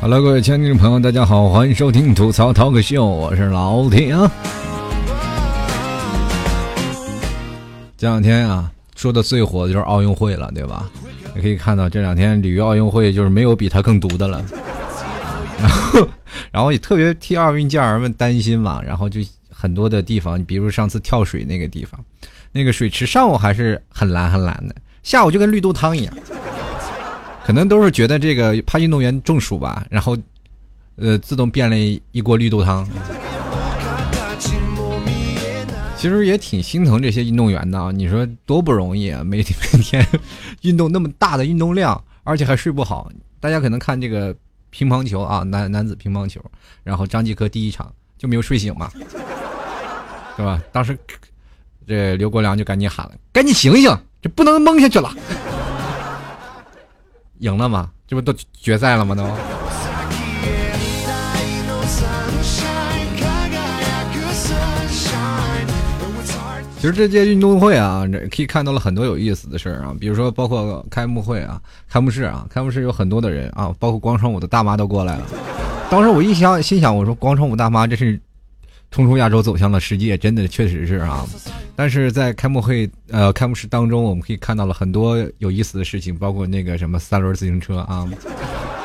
[0.00, 4.28] Hello，各位亲爱的听众朋友，大家好，欢迎收听吐槽 talk 秀，我是老铁啊。
[7.96, 10.90] 这两天啊，说的最火的就是奥运会了，对吧？
[11.32, 14.44] 你可以看到这两天里约奥运会就是没有比他更毒的了。
[15.60, 16.08] 然后，
[16.50, 18.82] 然后也特别替奥运健儿们担心嘛。
[18.82, 22.02] 然后就很多的地方，你比如上次跳水那个地方，
[22.52, 26.14] 那个水池上午还是很蓝很蓝的，下午就跟绿豆汤一样。
[27.44, 30.16] 可能都是觉得这个怕运动员中暑吧，然后，
[30.96, 31.76] 呃，自动变了
[32.12, 32.86] 一锅绿豆汤。
[35.96, 39.24] 其实也挺心疼这些运动员的，你说多不容易啊！
[39.24, 40.06] 每天 每天
[40.60, 43.10] 运动那么大的运动量，而且还睡不好。
[43.40, 44.32] 大家可能看这个
[44.70, 46.40] 乒乓球啊，男男子乒乓球，
[46.82, 48.90] 然后张继科第一场就没有睡醒嘛，
[50.36, 50.60] 是吧？
[50.72, 50.98] 当时
[51.86, 55.12] 这刘国梁就赶紧喊了：“赶紧醒醒，这不能蒙下去了。”
[57.38, 57.90] 赢了吗？
[58.06, 59.14] 这不都决赛了吗？
[59.14, 59.67] 都。
[66.78, 75.22] 其实这届运动会啊，可以看到了很多有意思的事儿啊，比如说包括开幕会啊、开幕式啊，开幕式有很多的人啊，包括广场舞的大妈都过来了。
[75.90, 78.18] 当时我一想，心想，我说广场舞大妈这是。
[78.90, 81.22] 冲出亚洲走向了世界，真的确实是啊！
[81.76, 88.08] 但是在开幕会呃开幕式当中，我们可以看到了很多有意思的事情，包括那个什么三轮自行车啊，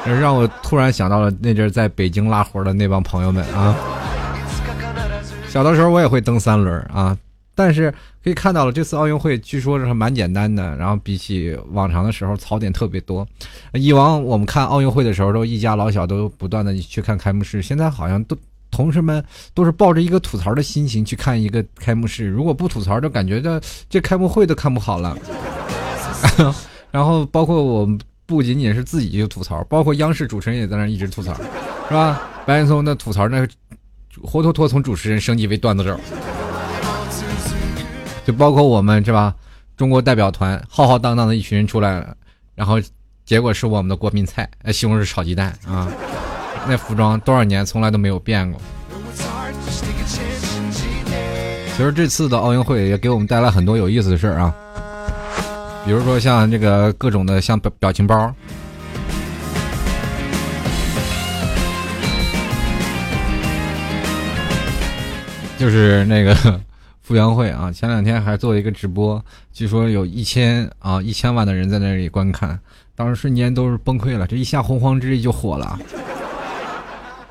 [0.06, 3.74] 让我突然想到了那阵在北京拉活的那帮朋友们啊。
[5.48, 7.18] 小的时候我也会蹬三轮啊，
[7.56, 13.28] 但是可以看到了这次奥运会据说是蛮简单的，然后比起往常的时候槽点特别多。
[13.74, 18.38] 以往我们看奥运会的时候都一家老小都不断的去看开幕式，现在好像都。
[18.76, 19.24] 同事们
[19.54, 25.16] 都是抱着一个吐槽的心情去看一个开幕式，如果不吐槽，就感觉这这开幕会都看不好了。
[26.90, 31.36] 然后包括我们不仅仅是自己就吐槽，包括央视主持人也在那一直吐槽，
[31.88, 32.20] 是吧？
[32.48, 33.48] 白岩松的吐槽那
[34.24, 36.00] 活脱脱从主持人升级为段子手。
[38.26, 39.34] 就包括我们是吧？
[39.76, 42.16] 中国代表团浩浩荡荡的一群人出来了，
[42.56, 42.80] 然后
[43.26, 45.88] 结果是我们的国民菜，西红柿炒鸡蛋啊。
[46.68, 48.62] 那服装多少年从来都没有变过。
[51.76, 54.54] 其实这次的奥运会也给我们带来很多有意思的事儿啊，
[55.84, 58.32] 比如说像这个各种的像表表情包，
[65.58, 66.62] 就是那个
[67.04, 72.58] 傅园慧啊，前两天还做了一个直播，据说有一千啊一千万的人在那里观看，
[72.96, 75.78] 当时瞬间都是崩溃了，这一下洪荒之力就火了。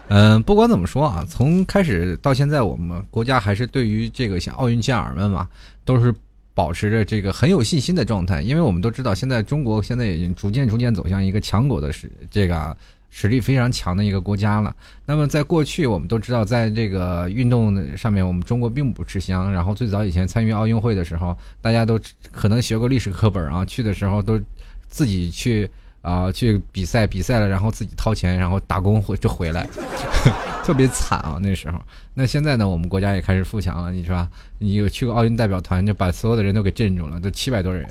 [0.08, 5.48] 嗯，不管怎么说啊，从开始到现在，我们国家还是对于这个像奥运健儿们嘛，
[5.86, 6.14] 都是
[6.52, 8.42] 保持着这个很有信心的状态。
[8.42, 12.76] 因为我们都知道，现在中国现在已经逐渐逐渐走向一个强国的实这个
[13.12, 14.74] 实力非常强的一个国家了。
[15.06, 19.52] 那么在过去，我们都知道，在这个运动上面，我们中国并不吃香。
[19.52, 22.00] 然后最早以前参与奥运会的时候，大家都
[22.32, 24.40] 可能学过历史课本啊，去的时候都
[24.88, 25.70] 自己去。
[26.02, 29.64] 啊，去比赛比赛了，然后自己掏钱，然后打工回就回来，
[30.66, 31.38] 特别惨啊！
[31.40, 31.80] 那时候，
[32.12, 34.28] 那现在呢，我们国家也开始富强了，你说？
[34.58, 37.86] 你有去过奥运代表团，就把所有的人都给镇住了，都七百多人，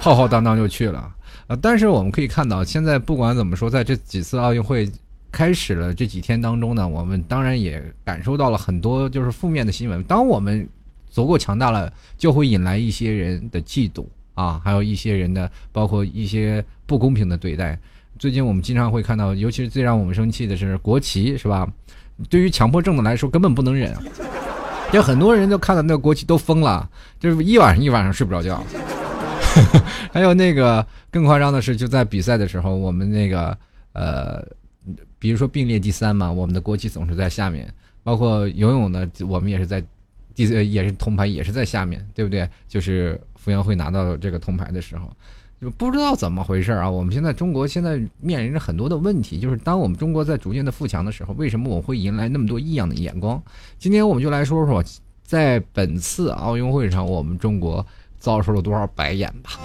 [0.02, 0.98] 浩浩荡荡就去了
[1.46, 1.56] 啊！
[1.60, 4.90] 但是我们可以看到，现在不管怎么说，在这几次奥运会
[5.30, 10.02] 开始了这几天当中呢，我们当然也感受到了很多就是负面的新闻。
[10.04, 10.66] 当我们
[11.10, 14.06] 足够强大了，就会引来一些人的嫉妒。
[14.34, 17.78] 啊，还有一些人的，包括一些不公平的对待。
[18.18, 21.68] 最近我们经常会看到，尤其是最让我们生气的是国旗，是吧？
[22.30, 23.94] 对于强迫症的来说，根本不能忍。
[24.92, 28.64] 有很多人都看到那个国旗都疯了，就是一晚上一晚上睡不着觉。
[30.12, 33.56] 还有那个更夸张的是，就在比赛的时候，我们那个
[33.92, 34.46] 呃，
[35.18, 37.72] 比如说并列第三嘛，我们的国旗总是在下面。
[38.02, 39.82] 包括游泳的，我们也是在
[40.34, 42.48] 第也是铜牌也是在下面，对不对？
[42.68, 43.20] 就是。
[43.42, 45.10] 傅园慧拿到这个铜牌的时候，
[45.62, 46.90] 就不知道怎么回事啊！
[46.90, 53.42] 我们现在中国现在面临着很多的问题，就是当我们中国在逐渐的富强的时候，为什么我会迎来那么多异样的眼光？
[53.78, 54.84] 今天我们就来说说，
[55.22, 57.86] 在本次奥运会上，我们中国
[58.20, 59.58] 遭受了多少白眼吧。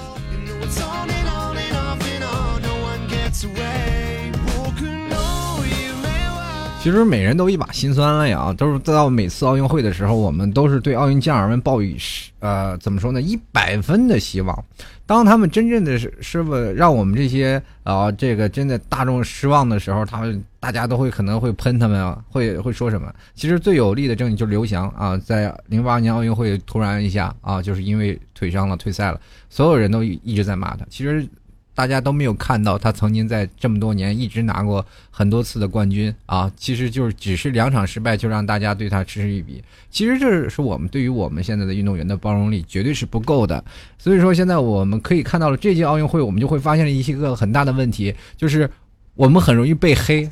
[6.81, 11.97] 其实每人都一把辛酸泪啊，都是到每次奥运会的时候，我们都是对奥运健儿们抱以
[12.39, 14.63] 呃怎么说呢一百分的希望。
[15.07, 23.13] 当他们真正的是是不让我们这些啊这个真的大众失望的时候，他们大家都会可能会喷他们啊，会会说什么？
[23.35, 30.83] 其实最有力的证据就是刘翔啊，在零八年奥运会突然一下啊，就是因为腿伤了退赛了，所有人都一直在骂他。
[30.89, 31.23] 其实。
[31.77, 39.61] 大家都没有看到他曾经在这么多年一直拿过很多次的冠军啊，其实就是只是两场失败就让大家对他嗤之以鼻。
[39.89, 43.61] 其实这是我们对于我们现在的运动员的包容力绝对是不够的。
[43.97, 48.71] 所以说现在我们可以看到了这届奥运会，我们就会发现了一些个很大的问题，就是
[49.15, 50.29] 我们很容易被黑，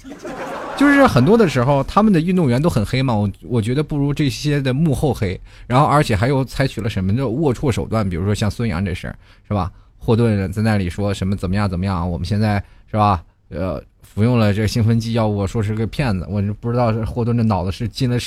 [0.78, 3.16] 就是很多的时候他们的运动员都很黑嘛。
[3.16, 9.16] 我我觉得不如这些的幕后黑，然后而且还有采取了什么的龌龊手段，比如说像孙杨这事儿，
[9.48, 9.72] 是吧？
[9.98, 12.10] 霍顿在那里说什么怎么样怎么样？
[12.10, 13.24] 我们现在是吧？
[13.50, 16.28] 呃，服用了这个兴奋剂药物，说是个骗子。
[16.30, 18.18] 我不知道是霍顿的脑子是进了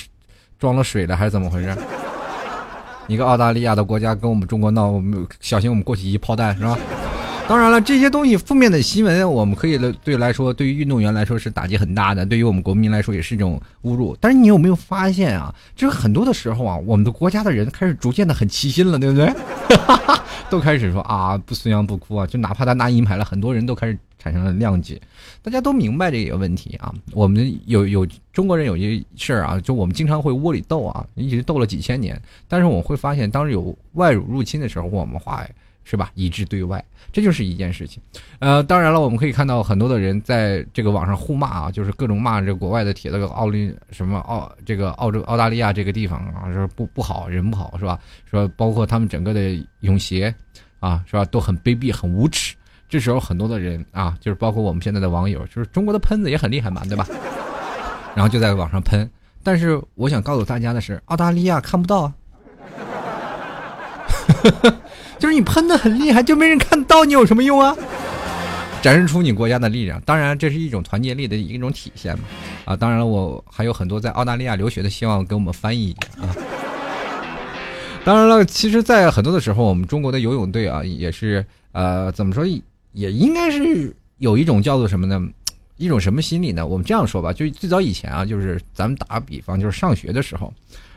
[0.58, 1.76] 装了水了还是怎么回事？
[3.08, 6.78] 一个澳大利亚的国家跟我们中国闹，我们小心我们过去一炮弹是吧？
[7.48, 14.16] 当然了，这些东西负面的新闻，我们可以对来说，对于运动员来说是打击很大的，对于我们国民来说也是一种侮辱。
[14.20, 15.54] 但是你有没有发现啊？
[15.76, 19.32] 就是很多的时候啊，我们的国家的人开始逐渐的很齐心了，对不对？
[20.50, 25.00] 都开始说啊，不孙杨不哭啊，就哪怕他拿银牌了，很多人都开始产生了谅解。
[25.40, 26.92] 大家都明白这个问题啊。
[27.12, 32.20] 我们有有中国人有些事儿啊，就我们经常会窝里斗啊，一直斗了几千年。
[32.48, 35.46] 但是我们会发现，当时有外辱入侵的时候，我们话
[35.88, 36.10] 是吧？
[36.14, 38.02] 一致对外，这就是一件事情。
[38.40, 48.00] 呃，当然了，我们可以看到很多的人在这个网上互骂啊，就是各种骂这国外的铁的奥林什么澳这个澳洲澳大利亚这个地方啊，说不不好，人不好是吧？
[48.28, 50.34] 说包括他们整个的泳协
[50.80, 51.24] 啊，是吧？
[51.26, 52.56] 都很卑鄙，很无耻。
[52.88, 57.06] 这时候很多的人啊，就是包括我们现在的网友，就是中国的喷子也很厉害嘛，对吧？
[58.16, 59.08] 然后就在网上喷。
[59.44, 62.12] 但是我想告诉大家的是，澳大利亚看不到啊。
[65.18, 67.76] 就是你喷的很厉害，就没人看到你有什么用啊？
[68.82, 72.24] 展示出你国家的力量，当然这是一种团结力的一种体现嘛。
[72.66, 76.36] 啊，当然了，我还有很多在澳大利亚留学的，希望给我们翻译一点啊。
[78.04, 82.44] 当然了，其实，在很多的时候，我们中国的游泳队啊，也是呃，怎么说，
[82.92, 85.20] 也应该是有一种叫做什么呢？
[85.76, 86.64] 一种什么心理呢？
[86.64, 90.52] 我们这样说吧，就最早以前啊，就是咱们打个比方，就是上学的时候。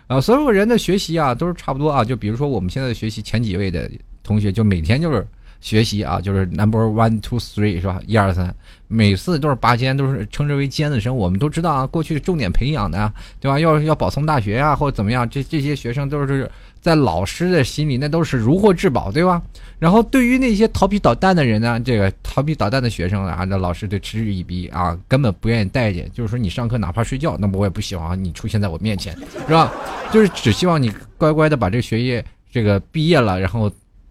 [0.06, 3.90] 啊，所有人的学习啊都是差不多啊，就比如说我们现在学习，前几位的
[4.24, 5.26] 同学就每天就是
[5.62, 8.00] 学习啊，就是 number one two three 是吧？
[8.06, 8.54] 一二三，
[8.88, 11.16] 每次都是拔尖，都是称之为尖子生。
[11.16, 13.60] 我们都知道啊，过去重点培养的，对吧？
[13.60, 16.50] 要要保送大学啊，或者怎么样，这这些学生都是。
[16.82, 19.42] 在老师的心里，那都是如获至宝，对吧？
[19.80, 26.10] 然后对于那些调皮捣蛋的人呢，这个调皮捣蛋的学生啊，那老师就嗤之以鼻啊，根本不愿意待见。
[26.14, 29.14] 就是说，你上课哪怕睡觉，那么我也不喜欢你出现在我面前，
[29.46, 29.74] 是吧？
[30.10, 33.70] 就是只希望你乖乖的把这个学业这个毕业了，然后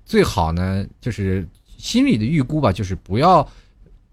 [0.08, 1.46] 最好呢，就是
[1.76, 3.46] 心里的预估吧，就是不要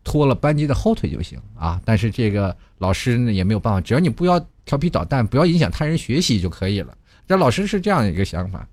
[0.04, 1.82] 拖了班级的后腿就行啊。
[1.86, 6.94] 但是这个老师呢也没有办法，只要你不要调皮捣蛋，不要影响他人学习就可以了。
[7.26, 8.68] 这老师是这样一个想法，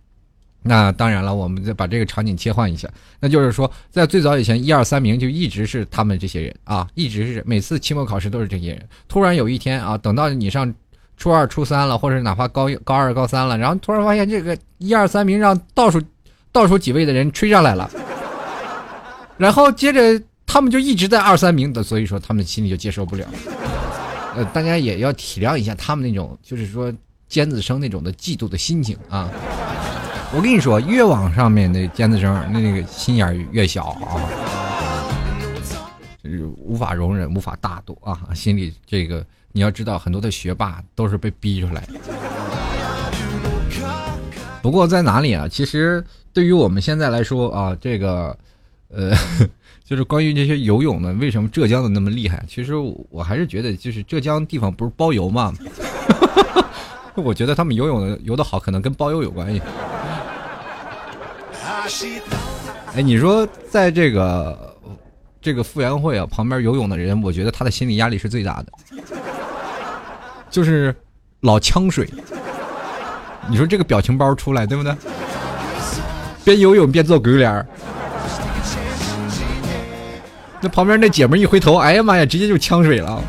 [0.62, 2.86] 那当然了，我们再把这个场景切换一下，
[3.20, 8.88] 那就是说，在最早以前，一二三名就一直是他们这些人啊，一直是每次期末考试都是这些人。
[9.08, 10.74] 突然有一天啊，等到你上
[11.16, 16.02] 初二、初三了，或者哪怕高高二、高三了，然后突然发现这个一二三名让倒数
[16.52, 17.90] 倒数几位的人吹上来了，
[19.36, 23.26] 然后接着他们就一直在二三名的，所以说他们心里就接受不了。
[24.36, 26.92] 呃，大家也要体谅一下他们那种，就是说。
[27.28, 29.26] 尖子生那种的嫉妒的心情啊！
[30.34, 34.20] 我跟你说，越往上面的尖子生，那那个心眼越小啊，
[36.22, 38.20] 就是无法容忍，无法大度啊！
[38.34, 41.94] 心里这个你要知道，很多的学霸都是被逼出来的。
[44.60, 45.48] 不过在哪里啊？
[45.48, 48.36] 其实对于我们现在来说啊，这个
[48.88, 49.12] 呃，
[49.84, 52.42] 就是关于这些游泳的，为什么浙江的那么厉害？
[52.48, 52.74] 其实
[53.10, 55.52] 我还是觉得，就是浙江地方不是包邮吗？
[57.14, 59.60] 我觉得他们游泳的游的好，可能跟包邮有关系。
[62.94, 64.76] 哎，你说在这个
[65.40, 68.72] 这个傅园慧啊旁边游泳的人，我觉得他的心理压力是最大的，
[70.48, 70.94] 就是
[71.40, 72.08] 老呛水。
[73.50, 74.94] 你说这个表情包出来对不对？
[76.44, 77.66] 边游泳边做鬼脸儿
[80.60, 83.22] 那旁边那姐们一回头，哎呀妈呀，直接就呛水了。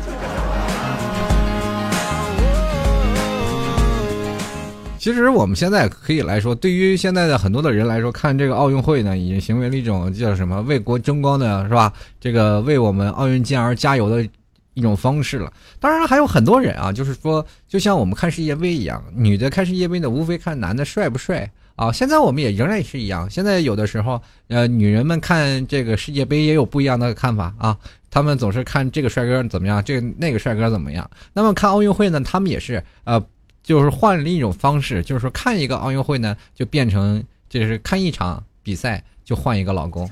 [4.96, 11.92] 其实我们现在可以来说，对于现在的很多的人来说，看这个奥运会呢，已经成为了一种叫什么为国争光的是吧？
[12.20, 14.26] 这个为我们奥运健儿加油的
[14.72, 15.52] 一种方式了。
[15.78, 21.92] 当然还有很多人啊，就是说，就像我们看世界杯一样，女的看世界杯呢，无非看男的帅不帅啊。
[21.92, 27.76] 现在我们也仍然也是一样，现在有的时候，呃，女人们看这个世界杯也有不一样的看法啊。
[28.10, 31.08] 他们总是看这个帅哥怎么样，这个那个帅哥怎么样。
[31.32, 33.20] 那么看奥运会呢，他们也是呃，
[33.62, 40.08] 就是换了一种方式，就是说看一个奥运会呢，就变成就是看一场比赛就换一个老公。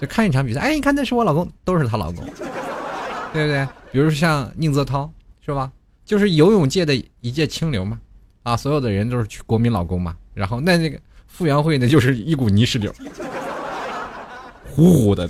[0.00, 2.24] 就看一场比赛，哎，你看那是我老公，都是她老公，
[3.34, 3.68] 对不对？
[3.92, 5.12] 比如说像宁泽涛，
[5.44, 5.70] 是吧？
[6.06, 8.00] 就是游泳界的一介清流嘛，
[8.42, 10.16] 啊，所有的人都是去国民老公嘛。
[10.34, 12.92] 然后那那个傅园慧呢，就是一股泥石流，
[14.70, 15.28] 呼呼的。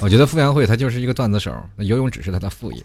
[0.00, 2.82] 我觉得傅园慧她就是一个段子手，那游泳只是她的副业。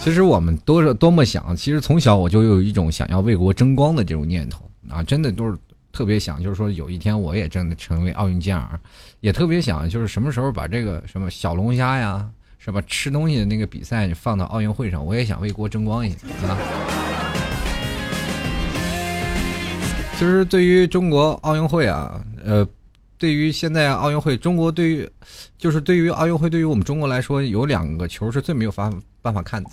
[0.00, 5.56] 其实我们都是多么想，其实从小我就有一种想要为国争光的这种念头啊，真的都是。
[5.96, 8.80] 特别想，就是说有一天我也真的成为奥运健儿，
[9.20, 12.28] 也特别想，就是什么时候把这个什么小龙虾呀，
[12.64, 16.16] 什么吃东西的那个比赛你放到奥运会上，我也想为国争光一下
[16.48, 16.56] 啊。
[20.14, 22.66] 其实对于中国奥运会啊，呃，
[23.18, 25.10] 对于现在奥运会，中国对于，
[25.58, 28.90] 就是对于奥运会，对于我们中国来说，有两个球是最没有法
[29.20, 29.70] 办法看的，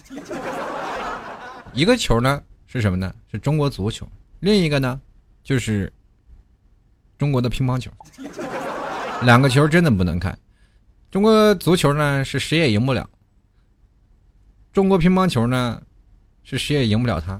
[1.72, 3.14] 一个球呢是什么呢？
[3.32, 4.06] 是中国足球，
[4.42, 5.00] 另一个呢
[5.46, 5.90] 就是。
[7.18, 7.90] 中国的乒乓球，
[9.22, 10.36] 两个球真的不能看。
[11.12, 13.06] 中国足球呢是谁也赢不了，
[14.72, 15.82] 中国乒乓球呢
[16.42, 17.38] 是谁也赢不了他。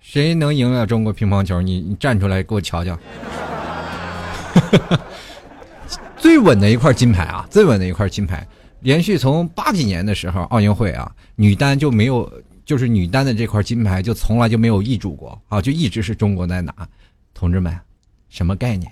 [0.00, 1.60] 谁能赢了中国乒乓球？
[1.60, 2.98] 你你站出来给我瞧瞧。
[6.16, 8.46] 最稳的一块金牌啊，最稳的一块金牌，
[8.80, 12.32] 连续从八几年的时候奥运会啊，女单就没有，
[12.64, 16.72] 就是女单的这块金牌就从来就没有易主过啊，就一直是中国在拿。
[17.34, 17.78] 同志们，
[18.30, 18.90] 什么概念？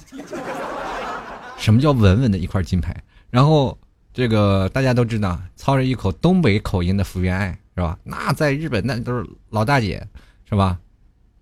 [1.57, 2.95] 什么叫稳稳的一块金牌？
[3.31, 3.77] 然后
[4.13, 7.99] 这个大家都知道，操着一口东北口音的福原爱是吧？
[8.05, 10.07] 那在日本那都是老大姐
[10.49, 10.79] 是吧？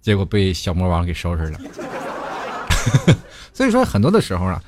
[0.01, 1.59] 结果被小魔王给收拾了。
[3.53, 4.63] 所以说很多的时候啊，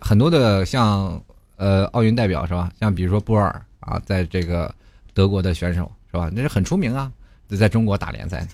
[0.00, 1.22] 很多的像
[1.56, 2.70] 呃奥运代表是吧？
[2.78, 4.74] 像比如说波尔啊，在这个
[5.14, 6.30] 德国的选手是吧？
[6.32, 7.10] 那是很出名啊，
[7.58, 8.46] 在中国打联赛。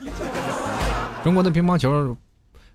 [1.23, 2.17] 中国的乒乓球。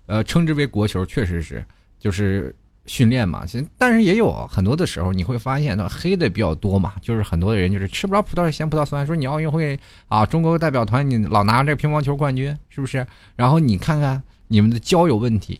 [0.06, 1.64] 呃，称之为国球，确实是，
[2.00, 2.52] 就是
[2.90, 3.46] 训练嘛。
[3.46, 6.94] 其实，但是也有很多的时候，你会发现，那黑的比较多嘛。
[7.00, 9.78] 就是很多的人就是吃不着葡萄嫌葡萄酸，说你奥运会
[10.08, 13.06] 啊，中国代表团你老拿这乒乓球冠军，是不是？
[13.36, 15.56] 然后你看看你们的胶有问题，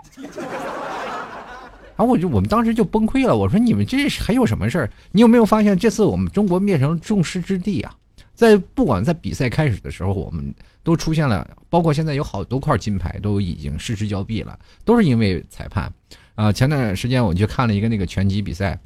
[1.97, 3.37] 然后我就我们当时就崩溃了。
[3.37, 4.91] 我说你们这是还有什么事儿？
[5.13, 7.95] 你有没有发现这次我们中国变成众矢之的啊？
[8.35, 10.53] 在不管在比赛开始的时候，我们。
[10.83, 15.93] 都出现了，包括现在有好多块金牌都已经失之交臂了，都是因为裁判。
[16.41, 18.79] 啊，前段时间我去看了一个那个拳击比赛，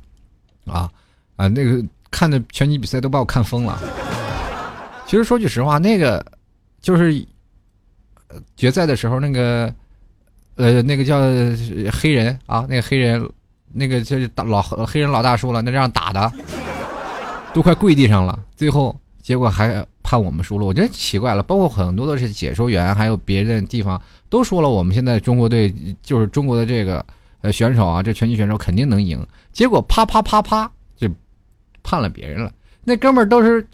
[0.67, 0.91] 啊
[1.37, 1.81] 啊，那个
[2.11, 3.81] 看的拳击比赛都把我看疯了。
[5.07, 6.25] 其实说句实话，那个
[6.81, 7.25] 就是
[8.57, 9.73] 决赛的时候，那个
[10.57, 11.21] 呃，那个叫
[11.93, 13.25] 黑人啊，那个黑人，
[13.73, 16.33] 那个就是老黑人老大叔了，那这样打的
[17.53, 19.87] 都快跪地上了，最后结果还。
[20.07, 21.43] 判我们输了，我觉得奇怪了。
[21.43, 27.03] 包括很多的是解说员，还有别的地方都说了，我们现在中国队就是中国的这个
[27.45, 29.25] 呃选手啊，这拳击选手肯定能赢。
[29.53, 31.07] 结果啪啪啪啪就
[31.83, 32.51] 判了别人了，
[32.83, 33.65] 那哥们儿都是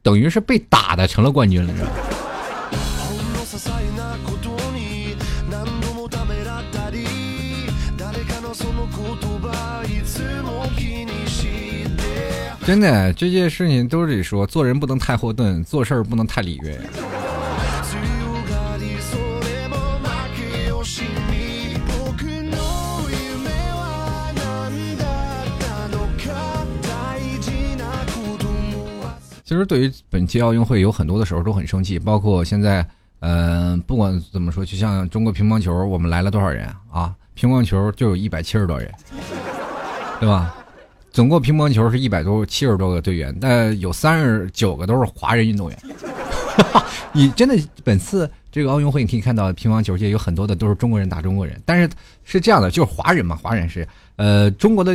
[0.00, 1.90] 等于是被打的成了冠军了，是吧？
[12.64, 16.78] 真的，这件事情都得说，做人不能太霍顿，做事儿不能太礼乐。
[29.46, 32.84] 其实，对于本届奥运会，有很多的时候都很生气，包括现在，
[33.20, 37.14] 嗯，不管怎么说，就像中国乒乓球，我们来了多少人啊？
[37.34, 38.92] 乒乓球就有一百七十多人，
[40.18, 40.52] 对吧？
[41.12, 45.78] 总共乒乓球是一百多七十多个队员，但有三十九个都是华人运动员。
[47.14, 51.88] 你真的本次这个奥运会，你可以看到乒乓球界有很多的都是中国人打中国人，但是
[52.24, 53.86] 是这样的，就是华人嘛，华人是
[54.16, 54.92] 呃中国的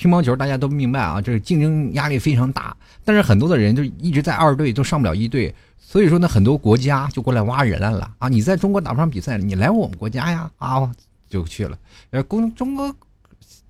[0.00, 8.26] 乒乓球大家都明白啊，这个竞争压力非常大，但是很多的人就一直在二队都上不了一队，所以说呢，很多国家就过来挖人来了啊！
[8.26, 10.90] 你在中国打不上比赛，你来我们国家呀啊，
[11.28, 11.78] 就去了。
[12.12, 12.90] 呃，公中国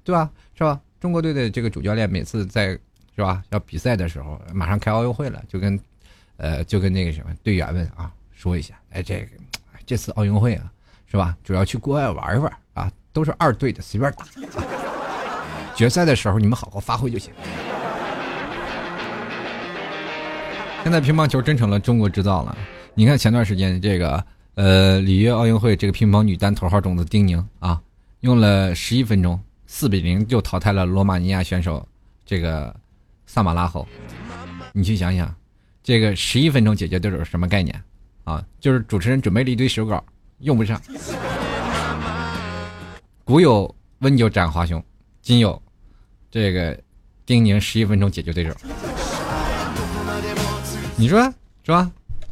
[0.05, 0.31] 对吧？
[0.55, 0.81] 是吧？
[1.01, 2.79] 中国队的这个主教练每次在
[3.17, 5.81] 是吧要比赛的时候，马上开奥运会了，就跟
[6.37, 9.27] 呃就跟那个什么队员们啊说一下，哎这个
[9.85, 10.71] 这次奥运会啊
[11.11, 14.25] 是吧，主要去国外玩玩啊，都是二队的，随便打。
[15.81, 17.33] 决赛的时候你们好好发挥就行。
[20.85, 22.55] 现在乒乓球真成了中国制造了。
[22.93, 24.23] 你看前段时间这个
[24.57, 27.81] 呃里约奥运会这个乒乓女单头号种子丁宁啊，
[28.21, 31.89] 用了十一分钟四比零就淘汰了罗马尼亚选手
[32.27, 32.77] 这个
[33.25, 33.89] 萨马拉后。
[34.75, 35.35] 你去想想，
[35.83, 37.83] 这个十一分钟解决对手什么概念
[38.25, 38.45] 啊？
[38.61, 40.05] 就是主持人准备了一堆手稿
[40.41, 40.79] 用不上。
[43.25, 44.85] 古有温酒斩华雄，
[45.23, 45.63] 今有
[46.31, 46.79] 这个
[47.27, 48.55] 丁宁十一分钟解决对手。
[50.97, 51.23] 你说
[51.65, 51.91] 是吧？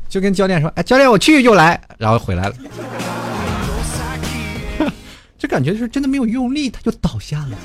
[0.08, 2.54] 就跟教练说：“哎，教练，我去就来。”然后回来了。
[5.38, 7.58] 这感觉是真的没有用力，他就倒下了。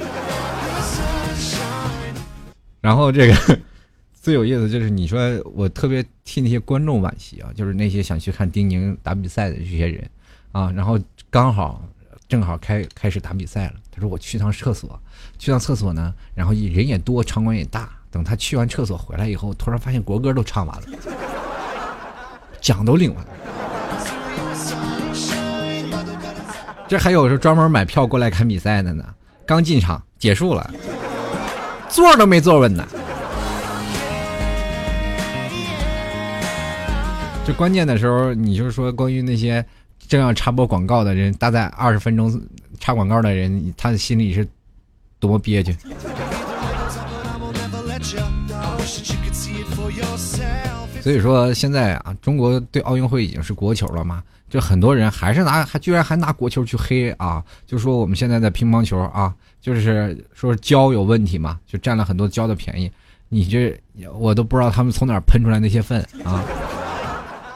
[2.81, 3.59] 然后这个
[4.21, 5.19] 最有意思就是，你说
[5.55, 10.09] 我特别替那些观众惋惜啊，就是那些想去看丁宁打比赛的这些人
[10.51, 10.69] 啊。
[10.75, 10.99] 然后
[11.29, 11.81] 刚好
[12.27, 15.00] 正好开开始打比赛了，他说我去趟厕所，
[15.38, 17.89] 去趟厕所呢，然后人也多，场馆也大。
[18.10, 20.84] 等他去完厕所回来以后，突然发现国歌都唱完了，
[22.62, 23.32] 奖都领完了。
[26.88, 29.03] 这还有是专门买票过来看比赛的呢，
[29.48, 30.72] 刚进场结束了，
[31.89, 32.88] 座都没坐稳呢。
[37.46, 39.65] 这关键的时候，你就是说关于那些
[40.13, 42.39] 正要插播广告的人，大概二十分钟
[42.79, 44.48] 插广告的人，他的心里是
[45.20, 45.75] 多么憋屈。
[51.01, 54.22] 所以说现在啊，中国对奥运会已经是国球了嘛？
[54.51, 57.43] 就很多人还是拿，还居然还拿国球去黑啊！
[57.65, 62.91] 就说我们现在的乒乓球啊，就是说胶有问题嘛，就占了很多胶的便宜。
[63.29, 63.75] 你这
[64.13, 66.46] 我都不知道他们从哪喷出来那些粪啊，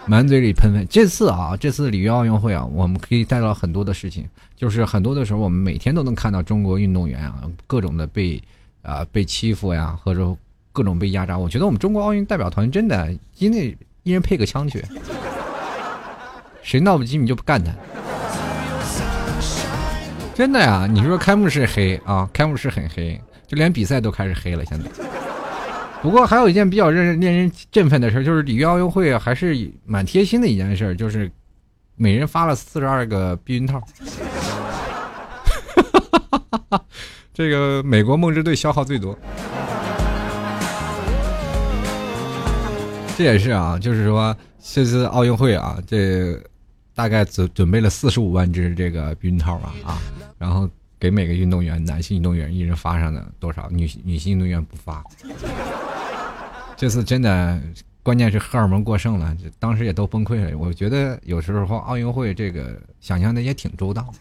[0.08, 0.88] 满嘴里喷粪。
[0.90, 8.42] 这次啊，这次里约奥运会啊，我们可以带到很多的事情，就是很多的时候，我们每天都能看到中国运动员啊，各种的被
[8.82, 10.36] 啊被欺负呀，或者。
[10.74, 14.86] 各种被压榨，我觉得我们中国奥运代表团真的，因为一人配个枪去，
[16.62, 17.72] 谁闹不机你就不干他。
[20.36, 24.64] 真的呀，你说开幕式黑啊，开幕式很黑，就连比赛都开始黑了。
[24.66, 24.88] 现在，
[26.02, 31.30] 不过还有一件比较令人令人振奋的事，就是里约奥运会还是蛮贴心的一件事，就是
[31.96, 33.82] 每人发了四十二个避孕套。
[37.34, 39.18] 这个美国梦之队消耗最多。
[43.18, 46.40] 这也是啊，就是说这次奥运会啊，这
[46.94, 49.98] 大概准准备了四十五万只这个避孕套吧啊，
[50.38, 55.04] 然后给每个运动员，男性运动员一人发上了多少，女女性运动员不发。
[56.78, 57.60] 这次真的，
[58.04, 60.56] 关键是荷尔蒙过剩了，当时也都崩溃了。
[60.56, 64.14] 我觉得有时候奥运会这个想象的也挺周到。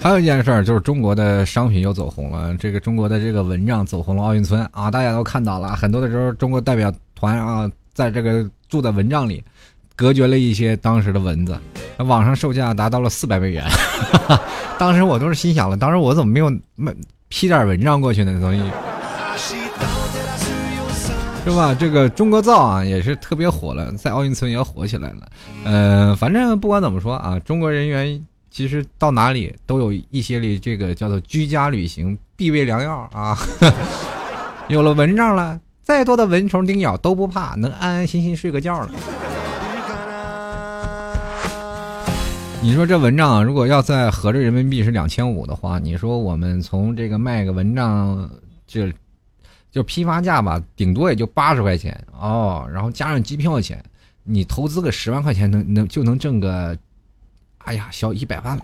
[0.00, 2.56] 还有一件事儿，就是中国的商品又走红了。
[2.56, 5.74] 这个中国的这个蚊帐走红了奥运村啊，大家都看到了。
[5.74, 9.44] 很多的时候，中国代表团啊，在这个住在蚊帐里，
[10.00, 11.54] 隔绝了一些当时的蚊子。
[11.98, 13.62] 网上售价达到了四百美元，
[14.80, 16.90] 当时我都是心想了，当时我怎么没有卖
[17.28, 18.40] 批点蚊帐过去呢？
[18.40, 18.62] 东西
[21.44, 21.76] 是吧？
[21.78, 25.28] 这个中国造啊，也是特别火了，在奥运村也火起来了。
[25.64, 28.24] 嗯，反正不管怎么说啊，中国人员。
[28.52, 33.38] 其实到哪里都有一些里这个叫做居家旅行必备良药啊，
[34.66, 38.90] 有了蚊帐了，再多的蚊虫叮咬都不怕，能安安心心睡个觉了。
[42.62, 48.30] 你说这蚊帐如果要再合着人民币是两千五的话，你说我们从这个卖个蚊帐，
[48.66, 48.82] 就
[49.70, 53.82] 就批发价吧，顶多也就八十块钱哦，然后加上机票钱，
[54.24, 56.76] 你投资个十万块钱能能就能挣个。
[57.64, 58.62] 哎呀，小一百万了！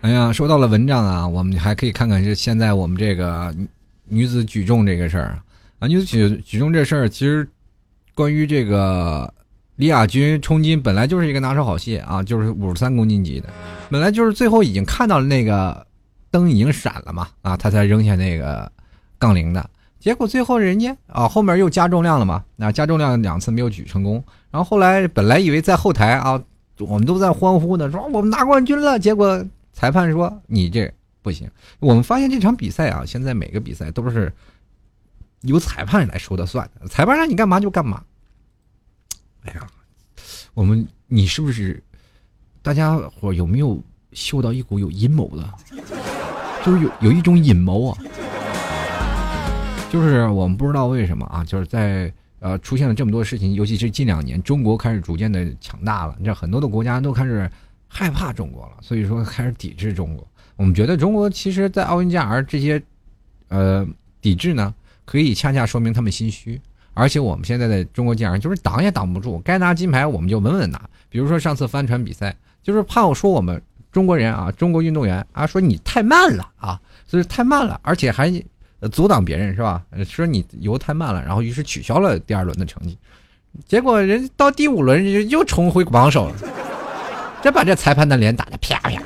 [0.00, 3.54] 哎呀，说到了蚊帐啊，我们还可以看看，这现在我们这个
[4.04, 5.38] 女子举重这个事儿
[5.78, 7.46] 啊，女子举举重这事儿，其实
[8.18, 9.32] 关于这个
[9.76, 13.48] 李亚军冲金本来就是一个拿手好戏啊，就是五十三公斤级的，
[13.88, 15.86] 本来就是最后已经看到那个
[16.28, 18.72] 灯已经闪了嘛，啊，他才扔下那个
[19.20, 19.70] 杠铃的。
[20.00, 24.14] 结果最后人家啊后面又加重量了嘛，那加重量两次没有举成功，
[24.50, 26.42] 然后后来本来以为在后台啊，
[26.80, 28.98] 我们都在欢呼呢，说我们拿冠军了。
[28.98, 31.48] 结果裁判说你这不行。
[31.78, 34.32] 我们发现这场比赛啊，现在每个比赛都是
[35.42, 38.02] 由裁判来说的算，裁判让你干嘛就干嘛。
[39.48, 39.66] 哎呀，
[40.52, 41.82] 我们你是不是
[42.60, 43.82] 大家伙有没有
[44.12, 45.54] 嗅到一股有阴谋的，
[46.64, 47.98] 就是有有一种阴谋啊。
[49.90, 57.50] 就是我们不知道为什么啊，就是在呃出现了这么多事情，尤其是近两年，中国开始逐渐的强大了，你知道很多的国家都开始
[57.86, 60.28] 害怕中国了，所以说开始抵制中国。
[60.56, 62.82] 我们觉得中国其实，在奥运健儿这些
[63.48, 63.86] 呃
[64.20, 64.74] 抵制呢，
[65.06, 66.60] 可以恰恰说明他们心虚。
[66.98, 70.80] 而且我们现在的中国健儿就是挡也挡不住，该拿金牌我们就稳稳拿。
[71.08, 78.28] 比如说上次帆船比赛，就是怕我说我们中国人啊，中国运动员啊，说你太慢了啊，所以太慢了，而且还
[78.90, 79.80] 阻挡别人是吧？
[80.04, 82.98] 说你游太慢了，然后于是取消了第二轮的成绩。
[83.68, 86.34] 结果人到第五轮又重回榜首了，
[87.40, 89.00] 这把这裁判的脸打的啪啪。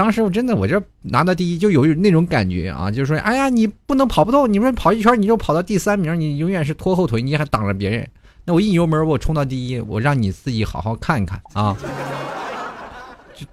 [0.00, 8.08] 当时我真的，我这拿到第一就有那种感觉啊，就是说，哎呀，你不能跑不动，你们跑一圈你就跑到第三名，你永远是拖后腿，你还挡着别人。
[8.46, 11.76] 那我一油门，我冲到第一，我让你自己好好看一看啊！
[13.34, 13.46] 就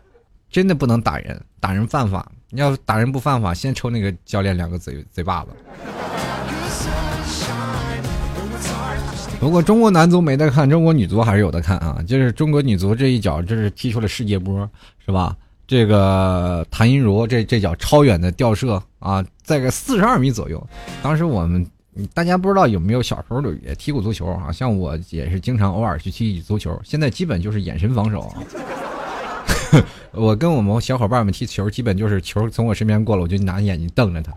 [0.50, 2.26] 真的不能打人，打人犯法。
[2.50, 5.50] 你要打人不犯法，先抽那个教练两个嘴嘴巴子。
[9.38, 12.02] 不过中国男足没得看，中国女足还是有的看啊。
[12.08, 14.70] 就是中国女足这一脚，这是踢出了世界波，
[15.06, 15.36] 是吧？
[15.67, 20.65] 这个谭银茹这这脚超远的吊射啊，在个四十二米左右。
[21.03, 21.69] 当时我们
[22.13, 24.49] 大家不知道有没有小时候也踢过足球啊？
[24.49, 26.80] 像我也是经常偶尔去踢足球。
[26.86, 28.34] 现在基本就是眼神防守。
[30.13, 34.32] 我跟我们小伙伴们踢球，基本就是球从我身边过了，我就拿眼睛瞪着他，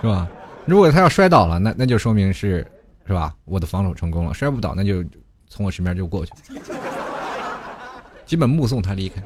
[0.00, 0.28] 是吧？
[0.66, 2.66] 如果他要摔倒了，那那就说明是
[3.06, 3.32] 是吧？
[3.44, 4.34] 我的防守成功了。
[4.34, 5.04] 摔不倒，那就
[5.48, 6.62] 从我身边就过去了。
[8.32, 9.22] 基本目送他离开，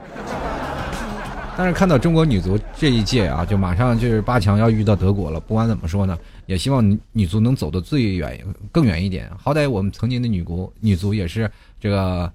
[1.57, 5.39] 但是看到中国女足这一届啊，就马上就是八强要遇到德国了。
[5.39, 9.31] 不管怎么说呢，也希望女足能走得最远、更远一点。
[9.39, 12.29] 好歹我们曾经的女国女足也是这个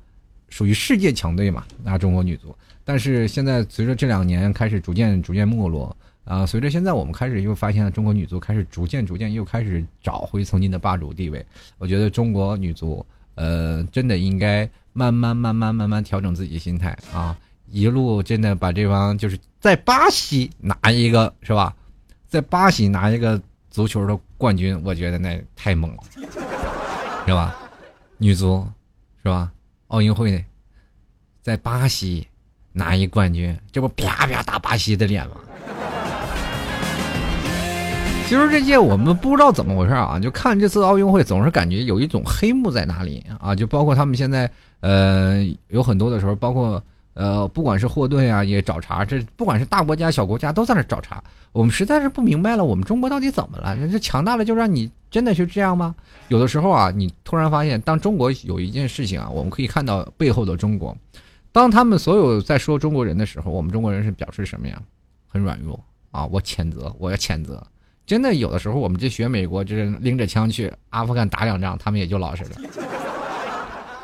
[0.48, 2.56] 属于世界强队嘛，那中国女足。
[2.86, 11.46] 但是现在随着这两年开始逐渐逐渐没落啊，随着现在我们开始又发现了中国女足开始逐渐逐渐又开始找回曾经的霸主地位。
[11.78, 13.06] 我觉得中国女足
[13.36, 14.70] 呃，真的应该。
[14.94, 17.34] 慢慢慢慢慢慢调整自己心态啊！
[17.70, 21.74] 一路真的把这帮就是在巴西拿一个是吧，
[22.28, 26.04] 在巴西拿一个足球的冠军，我觉得那太猛了，
[27.26, 27.56] 是吧？
[28.18, 28.68] 女足
[29.24, 29.50] 是吧？
[29.88, 30.44] 奥运会
[31.42, 32.28] 在巴西
[32.74, 35.38] 拿一冠军，这不啪啪打巴西的脸吗？
[38.32, 43.54] 其实这届我们不知道怎么回事啊，就看这次奥运会，总是感觉有一种黑幕在哪里啊！
[43.54, 44.50] 就包括他们现在。
[44.80, 46.82] 呃，有很多的时候，包括
[47.14, 49.04] 呃，不管是霍顿啊，也找茬。
[49.04, 51.22] 这不管是大国家、小国家，都在那找茬。
[51.52, 53.76] 我们实在是不明白了，我们中国到底怎么了？
[53.90, 55.94] 这强大了就让你真的是这样吗？
[56.30, 60.96] 有的时候啊，你突然发现，当中国有一件事情啊，我们可以看到背后的中国。
[61.52, 64.82] 当他们所有在说中国人的时候，我们中国人是表示什么呀？
[65.28, 65.78] 很软弱
[66.12, 66.26] 啊！
[66.28, 67.62] 我谴责，我要谴责。
[68.12, 72.50] 真的有的时候，我们就学美国，就是拎着枪去阿富汗打两仗，他们也就老实了。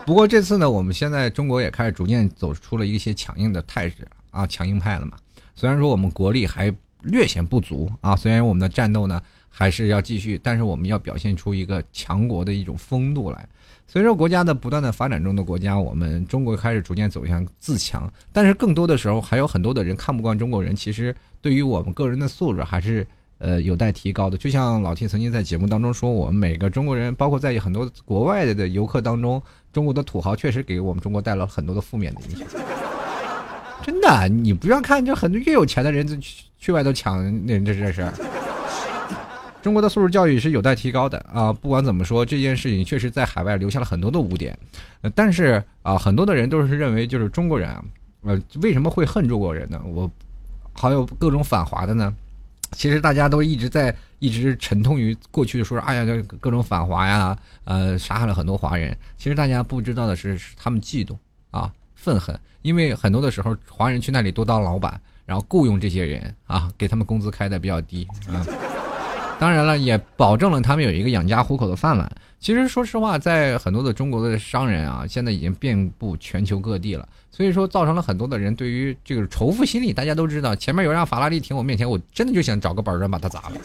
[0.05, 5.17] 不过这次呢，我们现在中国也开始逐渐走出了一些强硬的态势啊，强硬派了嘛。
[5.55, 13.45] 虽然说我们国力还略显不足啊，虽然我们的战斗呢还是要继续，但是我们要表现出一个强国的一种风度来。
[13.87, 23.05] 随着国家的不断的发展中的国家，我们中国开始逐渐走向自强，但是更多的时候还有很多的人看不惯中国人，其实对于我们个人的素质还是。
[23.39, 32.47] 呃，有待提高的，就像老 T 曾经在节目当中说，我们每个中国人，包括在很多国外的游客当中，中国的土豪确实给我们中国带来了很多的负面的影响。
[33.83, 38.05] 真的，你不要看，就很多越有钱的人去去外头抢，那这这是。
[39.61, 41.51] 中国的素质教育是有待提高的啊！
[41.51, 44.57] 不管怎么说，这件事情确实在海外留下了很多的污点。
[45.13, 47.83] 但是啊，很多的人都是认为，就是中国人啊，
[48.21, 49.81] 呃，为什么会恨中国人呢？
[49.85, 50.09] 我
[50.73, 52.13] 还有各种反华的呢？
[52.71, 58.95] 其实大家都一直在一直沉痛于过去说，哎呀，这各种反华呀，呃，杀害了很多华人。
[59.17, 61.17] 其实大家不知道的是，他们嫉妒
[61.51, 68.45] 啊，愤恨，因为很多的时候，华人去那里多当老板，然后雇佣这些人啊，给他们工资开的比较低啊。
[69.39, 72.11] 当然了，也保证了他们有一个养家糊口的饭碗。
[72.39, 77.07] 其实说实话，在很多的中国的商人啊，现在已经遍布全球各地了。
[77.31, 79.91] 所以说，造成了很多的人对于这个仇富心理。
[79.91, 83.55] 大家都知道，前面有辆法拉利停我面前，我真的就想找个板砖把它砸了。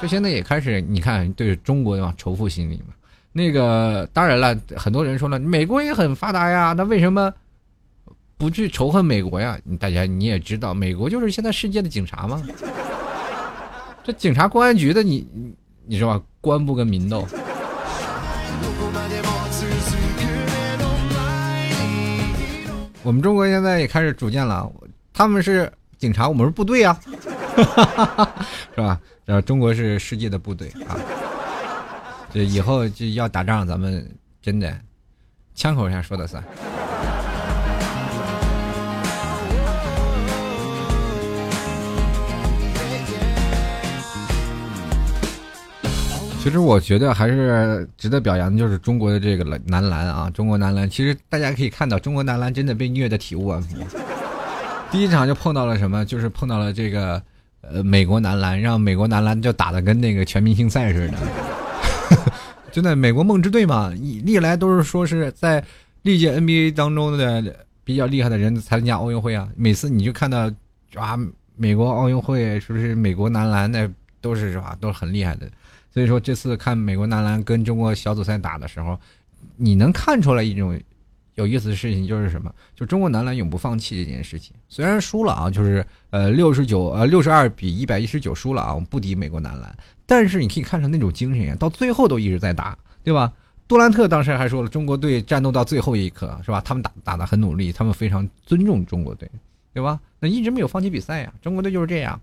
[0.00, 2.94] 这现在也开始，你看对中国嘛仇富心理嘛。
[3.32, 7.32] 那个当然了，很多人说了，美国也很发达呀，那为什么
[8.36, 9.58] 不去仇恨美国呀？
[9.78, 12.42] 大家你也知道，美国就是现在世界的警察嘛。
[14.04, 15.26] 这警察公安局的，你
[15.86, 16.24] 你知道吧？
[16.40, 17.26] 官不跟民斗。
[23.06, 24.68] 我们中国现在也开始逐渐了，
[25.12, 26.98] 他们是警察，我们是部队啊，
[28.74, 29.00] 是吧？
[29.24, 30.98] 然后中国是世界的部队啊，
[32.34, 34.04] 这以后就要打仗，咱们
[34.42, 34.76] 真的
[35.54, 36.42] 枪口上说的算。
[46.46, 50.88] 其实我觉得还是值得表扬的，就是中国的这个男篮啊，中国男篮。
[50.88, 53.76] 其实大家可以看到，中国男篮真的被虐的体无完肤。
[54.92, 56.04] 第一场就碰到了什么？
[56.04, 57.20] 就是碰到了这个
[57.62, 61.14] 呃美国男篮，让美国男篮就打的跟那个全明星赛似的。
[62.70, 65.60] 真的，美国梦之队嘛，历来都是说是在
[66.02, 67.42] 历届 NBA 当中的
[67.82, 69.48] 比较厉害的人参加奥运会啊。
[69.56, 70.48] 每次你就看到
[70.94, 71.18] 啊，
[71.56, 75.48] 美国奥运会是不是美国男篮那都是是吧，都是很厉害的。
[75.96, 79.00] 所以说这次看美国男篮跟中国小组赛打的时候，
[79.56, 80.78] 你能看出来一种
[81.36, 82.54] 有意思的事情，就是什么？
[82.74, 84.54] 就中国男篮永不放弃这件事情。
[84.68, 93.32] 虽然输了啊，就是呃六十九呃六十二比一百一十九输了啊，我们不敌美国男篮，但是你可以看出那种精神呀，到最后都一直在打，对吧？
[93.66, 96.60] 杜兰特当时还说了，中国队战斗到最后一刻，是吧？
[96.60, 99.26] 他们打打的很努力，他们非常尊重中国队，
[99.72, 99.98] 对吧？
[100.20, 102.20] 那一直没有放弃比赛呀，中国队就是这样，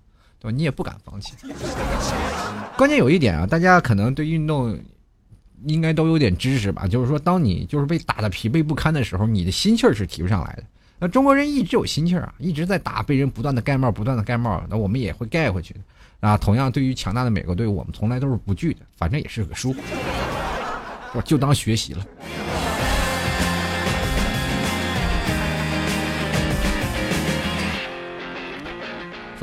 [0.50, 0.54] 对？
[0.54, 1.34] 你也不敢放弃。
[2.78, 4.78] 关键有一点啊，大家可能对运动
[5.66, 6.88] 应该都有点知识吧？
[6.88, 10.64] 就是说，当你就是被打的疲惫不堪的时候，你的心气儿是提不上来的。
[11.00, 15.80] 那中国人一直有心气儿啊，一直在打，被人不断的盖帽，不断的盖帽，那我们也会盖回去的。
[16.22, 19.76] 啊，同样对于强大的美国队，我们从来都是不惧的，反正也是个输，
[21.14, 22.06] 我 就当学习了。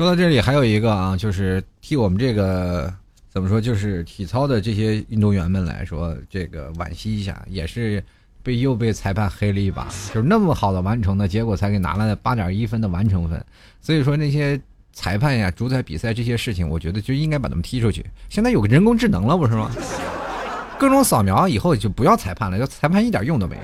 [0.01, 2.91] 说到这里，还有一个啊，就是替我们这个。
[3.29, 3.61] 怎么说？
[3.61, 8.03] 就是体操的这些运动员们来说，这个惋惜一下，也是
[8.41, 9.87] 被又被裁判黑了一把。
[10.11, 13.45] 就是那么好的完成的结果，才给拿了八点一分的完成分。
[13.79, 14.59] 所以说那些
[14.91, 18.03] 裁判呀，主宰比赛这些事情，我觉得就应该把他们踢出去。
[18.27, 19.69] 现在有个人工智能了，不是吗？
[20.79, 23.61] 各种扫描以后就不要裁判了，要裁判一点用都没有，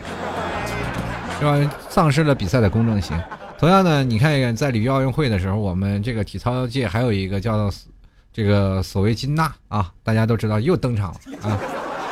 [1.39, 1.75] 是吧？
[1.89, 3.19] 丧失了比赛的公正性。
[3.59, 7.71] 同样呢，你看一看在里约奥运会的时候，我们这个体操界还有一个叫。
[8.33, 11.59] 这个所谓金娜啊，大家都知道又登场了啊！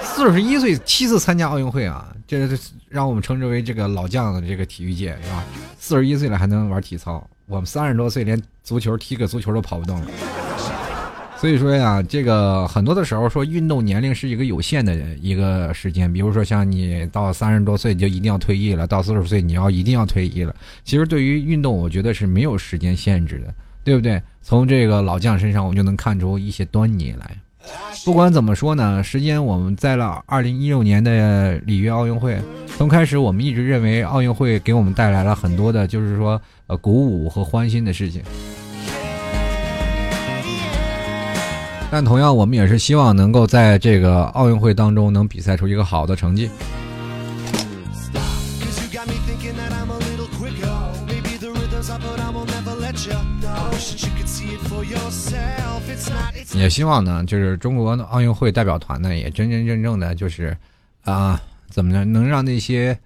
[0.01, 2.49] 四十一岁七次参加奥运会啊，这
[2.89, 5.43] 让我们称之为这个老将的这个体育界是吧？
[5.77, 10.07] 四十一岁了还能玩体操，我们三十多岁连足球踢个足球都跑不动了。
[11.37, 20.55] 所以说呀，这个很多的时候说运动年龄是一个有限的一个时间，比如说像你到三十多岁你就一定要退役了，到四十岁你要一定要退役了。
[20.83, 23.53] 其实对于运动，我觉得是没有时间限制的。
[23.85, 24.19] 对不对？
[24.41, 27.37] 从这个老将身上，我们就能看出一些端倪来。
[28.03, 32.35] 不管怎么说呢，时间我们在了二零一六年的里约奥运会，
[32.75, 38.23] 从开始我们一直认为奥运会给我们带来了很多的，就是说呃鼓舞和欢欣的事情。
[41.95, 46.49] 但同样，我们也是希望能够在这个奥运会当中能比赛出一个好的成绩。
[56.53, 60.57] 也希望呢，就是中国的奥运会代表团呢，也真真正正的就是，
[61.05, 62.03] 啊，怎么呢？
[62.03, 62.99] 能让那些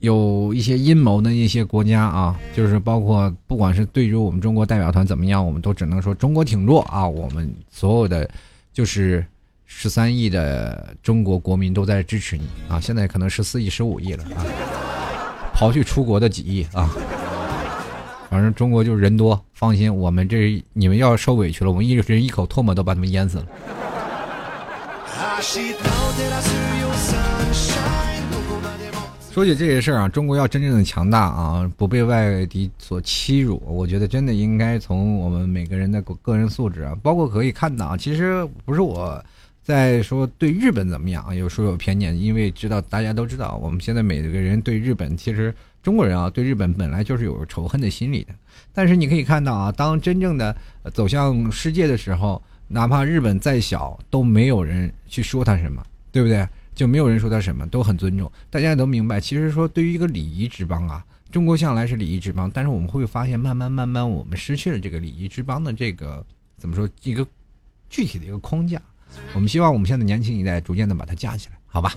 [0.00, 7.06] 有一些阴谋的一些国家啊，就是包括不管是对于我们中国代表团怎么样，我们都只能说中国挺弱啊。
[7.06, 8.28] 我们所有的
[8.72, 9.26] 就是
[9.66, 12.78] 十三亿的中国国民都在支持你啊。
[12.78, 14.46] 现在可能十四亿、十五亿了啊，
[15.54, 16.88] 刨去出国的几亿啊。
[18.30, 23.46] 反正中国就是人多，放心，我们这你们要受委屈了，我们一人一口唾沫都把他们淹死了。
[29.38, 39.24] 说起这些事儿啊，中国要真正的强大啊，不被外敌所欺辱，我觉得真的应该从我们每个人的个人素质啊，包括可以看到啊，其实不是我
[39.62, 45.54] 在说对日本怎么样，有时候有偏见，因为知道大家都知道，我们现在每个人对日本其实。
[45.84, 48.34] 中国人啊，对日本本来就是有仇恨的心理的。
[48.74, 50.54] 但是你可以看到啊，当真正的
[50.92, 56.46] 走向世界的时候，哪怕日本再小，都没有人去说他什么，对不对？
[56.78, 58.30] 就没有人说他什么，都很尊重。
[58.50, 62.48] 大家都明白，其实说对于一个礼仪之邦啊，中国向来是礼仪之邦。
[62.54, 66.24] 但是我们会发现，慢慢慢慢，我们失去了这个礼仪之邦的这个
[66.56, 67.26] 怎么说一个
[67.90, 68.80] 具体的一个框架。
[69.34, 71.96] 我们希望我们现在年轻一代逐渐的把它架起来，好吧？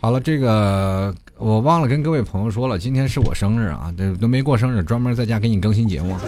[0.00, 6.18] 好了，这个我忘了跟各位朋友说了，今天是我生日啊，这都没过生日，专门在家给你更新节目。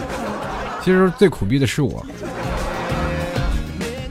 [0.81, 2.05] 其实最苦逼的是我，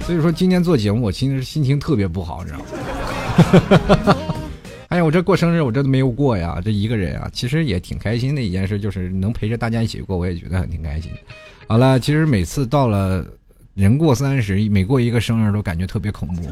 [0.09, 4.17] 所以说今天做节目，我其实心情特别不好，你知道吗？
[4.89, 11.13] 哎 哎呀，我这过生日我这都没有过呀，这一个人啊，其实也挺开心的一件事，就是能陪着大家一起过，我也觉得很挺开心。
[11.67, 13.23] 好了，其实每次到了
[13.75, 16.43] 人过三十，每过一个生日都感觉特别恐怖，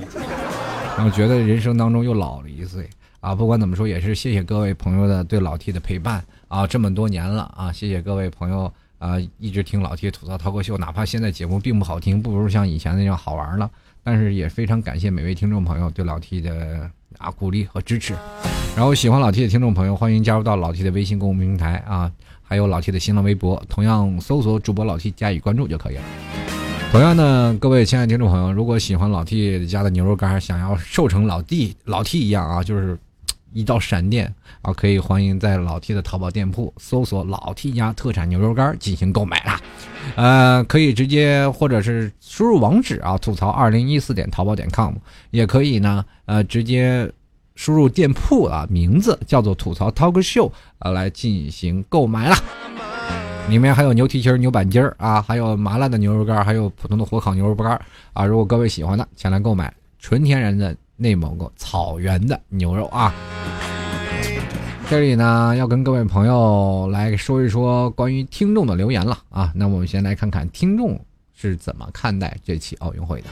[0.94, 2.86] 然后觉得人生当中又老了一岁
[3.20, 3.34] 啊。
[3.34, 13.70] 不管怎么说，也是谢谢各位朋友的对老 T 的陪伴啊，这么多年了啊，谢谢各位朋友啊，一直听老 T 吐槽涛哥秀，哪怕现在节目并不好听，不如像以前那样好玩了，
[14.02, 16.90] 但是也非常感谢每位听众朋友对老 T 的。
[17.18, 18.14] 啊，鼓励和支持，
[18.76, 26.02] 然后喜欢老 T 的听众朋友，欢迎加入到老 T 的微信公众平台啊，还有老 T 的新浪微博，同样搜索主播老 T 加以关注就可以了。
[26.92, 32.98] 同样呢，各位亲爱的听众朋友，如果喜欢老 T 家的牛肉干，想要瘦成老弟老 T 一样啊，就是
[33.56, 39.58] 一道闪电啊，可以欢迎在老 T 的淘宝店铺搜索老 T 家特产牛肉干进行购买啦。
[40.14, 44.94] 呃，可以直接或者是输入网址啊，吐槽二零一四点淘宝点 com，
[45.30, 47.10] 也可以呢，呃，直接
[47.54, 52.36] 输入店铺啊，名字叫做吐槽 talk show 啊，来进行购买啦。
[53.48, 57.80] 里面还有牛蹄筋、牛板筋儿啊，还有麻辣的牛肉干，还有普通的火烤牛肉干
[58.12, 58.26] 啊。
[58.26, 63.14] 如果各位喜欢的，前来购买纯天然的内蒙古草原的牛肉啊。
[64.88, 69.52] 这里呢，要跟各位朋友来说一说关于听众的留言了啊。
[69.54, 70.98] 那我们先来看看听众
[71.34, 73.28] 是怎么看待这期奥运会的。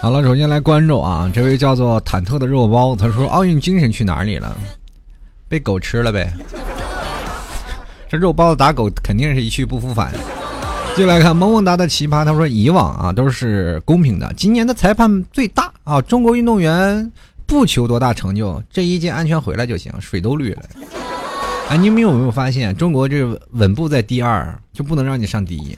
[0.00, 4.56] 好了，首先来关注啊，这位叫做忐忑的肉包，他说奥运精神去哪里了？
[5.46, 6.32] 被狗吃了呗。
[8.08, 10.10] 这肉包子打狗肯定是一去不复返。
[10.96, 17.10] 就来看萌萌哒的奇葩，他说以往啊都是公平的，今年的裁判最大啊，中国运动员
[17.46, 20.62] 不求多大成就，这一届安全回来就行，水都绿了。
[21.68, 25.76] 哎，你们有没有发现，中国这稳步在第二，就不能让你上第一？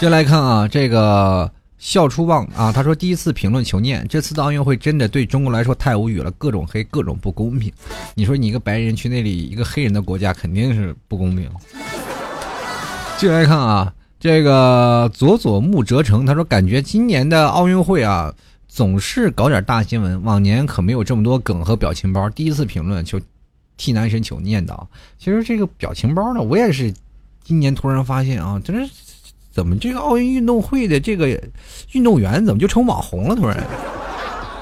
[0.00, 1.48] 接来看啊，这个
[1.78, 7.72] 笑出望啊，他说第一次评论求念，这次的奥运会真的对中国来说太无语了，各种黑，各种不公平。
[8.14, 11.48] 你说你一个白人去那里一个黑人的国家，肯定是不公平。
[13.20, 18.32] 继续来看啊，这个佐佐木哲成，他说感觉今年的奥运会啊，
[18.66, 22.30] 总是搞点大新闻，往年可没有这么多梗和表情包。
[22.30, 23.20] 第一次评论求
[23.76, 24.86] 替男神求念叨，
[25.18, 26.90] 其实这个表情包呢，我也是
[27.44, 28.90] 今年突然发现啊，真是。
[29.52, 31.28] 怎么这个奥运运动会的这个
[31.90, 33.34] 运动员怎么就成网红了？
[33.34, 33.66] 突然，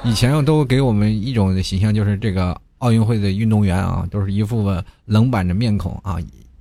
[0.02, 4.66] 以前都给我们一种的形象，就是这个奥运会的运动员啊，都是一副
[5.04, 6.16] 冷板着面孔啊，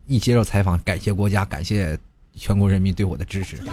[0.07, 1.97] 一接受采访，感谢国家，感谢
[2.35, 3.57] 全国人民对我的支持。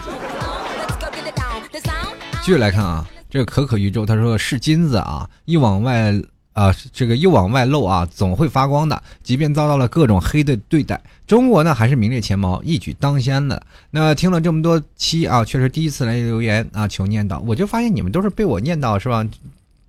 [2.42, 6.14] 继续来看啊，这个可可宇宙他说是金子啊，一往外。
[6.55, 9.03] 啊，这个又往外露啊，总会发光的。
[9.25, 13.61] 即便遭到了各种黑的对待，中国呢还是名列前茅，一举当先的。
[13.90, 17.40] 那听了这么多期啊，确实第一次来留言啊，求念叨。
[17.40, 19.27] 我就发现你们都是被我念叨是吧？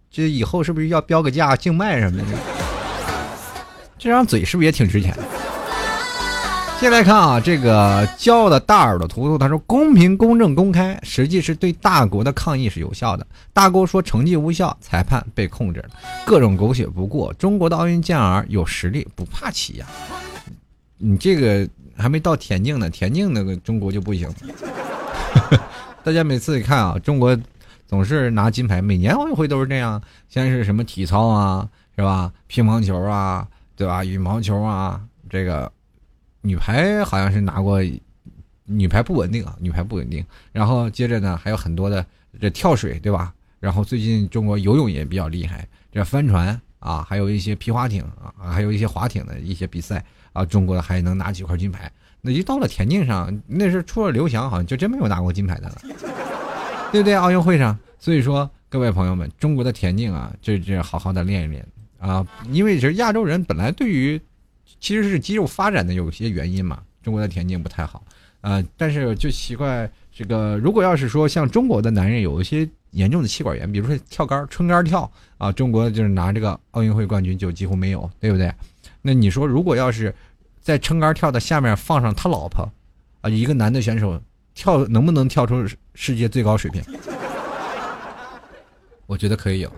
[0.09, 2.25] 这以后是不是要标个价竞卖什么的？
[3.99, 5.13] 这张嘴是不是也挺值钱？
[5.13, 5.21] 接
[6.77, 13.25] 下来看啊，这个骄傲的大耳朵图图他说：“公平、公正、公开，实际是对大国的抗议是有效的。
[13.53, 15.89] 大国说成绩无效，裁判被控制了，
[16.27, 17.33] 各种狗血不过。
[17.35, 19.87] 中国的奥运健儿有实力，不怕起呀。
[20.97, 24.29] 你这个还没到田径呢，田径那个中国就不行。
[26.03, 27.35] 大家每次一看啊，中国
[27.87, 29.99] 总是拿金牌，每年奥运会都是这样。
[30.29, 32.31] 先是什么体操啊，是吧？
[32.45, 34.03] 乒乓球啊，对吧？
[34.03, 35.71] 羽毛球啊，这个。”
[36.45, 37.81] 女排好像是拿过，
[38.65, 40.23] 女排不稳定啊，女排不稳定。
[40.51, 42.05] 然后接着呢，还有很多的
[42.39, 43.33] 这跳水，对吧？
[43.59, 51.91] 然后最近中国游泳也比较厉害，这帆船啊，还有一些皮划艇啊，还有一些划艇的一些比赛啊，中国还能拿几块金牌。
[52.21, 55.81] 那一到了田径上，那是除了刘翔，好像就真没有拿过金牌的了，
[56.91, 57.15] 对不对？
[57.15, 61.65] 奥运会上，所以说各位朋友们，中国的田径啊，这这好好的练一练
[61.97, 64.21] 啊，因为这亚洲人本来对于。
[64.79, 68.03] 其实是肌肉发展的有些原因嘛，中国的田径不太好，
[68.41, 78.53] 呃，但是就奇怪这个，如果要是说像中国的男人有一些严重的气管炎，比如说跳杆撑杆跳啊，中国就是拿这个奥运会冠军就几乎没有，对不对？
[79.01, 80.13] 那你说如果要是
[80.61, 82.69] 在撑杆跳的下面放上他老婆
[83.21, 84.21] 啊，一个男的选手
[84.53, 86.81] 跳能不能跳出世界最高水平？
[89.05, 89.71] 我觉得可以有。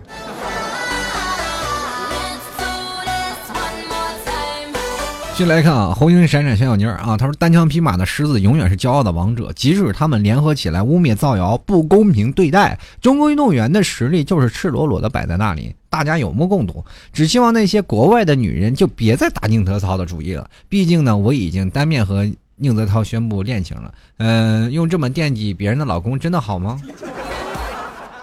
[5.38, 16.84] 继续来看啊，红星闪闪小小妮儿啊，他说单枪匹马的狮子永远是骄傲的王者，即使他们联合起来污蔑造谣、不公平对待中国运动员的实力，就是赤裸裸的摆在那里，大家有目共睹。
[17.12, 23.94] 只希望那些国外的女人就别再打宁泽涛的主意了，毕竟呢，我已经单面和宁泽涛宣布恋情了。
[24.16, 26.82] 嗯，用这么惦记别人的老公真的好吗？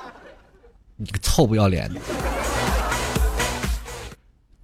[0.98, 2.02] 你个臭不要脸的！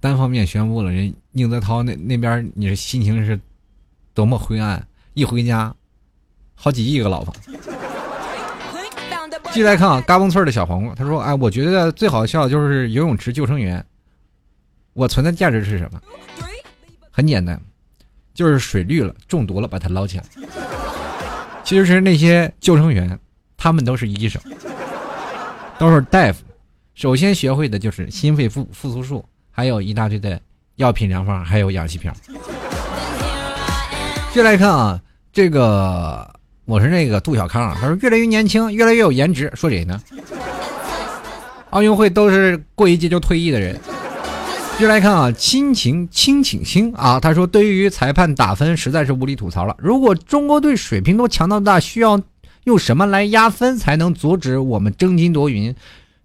[0.02, 3.38] 单方面宣布了，人宁泽涛那那边，你的心情是
[4.12, 4.84] 多么灰暗！
[5.14, 5.72] 一回家，
[6.56, 7.32] 好几亿个老婆。
[9.52, 13.84] 继续来看啊，嘎嘣脆的小黄瓜，他说：“哎，我觉得最好笑的就是游泳池救生员。
[14.92, 16.00] 我存在价值是什么？
[17.12, 17.60] 很简单，
[18.34, 20.24] 就是水绿了，中毒了，把它捞起来。
[21.62, 23.16] 其实是那些救生员，
[23.56, 24.42] 他们都是医生，
[25.78, 26.42] 都是大夫。
[26.96, 30.40] 首先学会的就是心肺复复苏术。”还有一大堆的
[30.76, 32.10] 药品良方，还有氧气瓶。
[34.32, 35.00] 接来看啊，
[35.30, 36.28] 这个
[36.64, 40.00] 我是那个杜小康啊，他说越来越年轻，越来越有颜值，说谁呢？
[41.68, 43.78] 奥运会都是过一届就退役的人。
[44.78, 49.76] 接来看啊，亲情亲请亲啊，他说对于裁判打分实在是无力吐槽了。
[49.78, 52.18] 如果中国队水平都强到大，需要
[52.64, 55.74] 用什么来压分才能阻止我们争金夺银？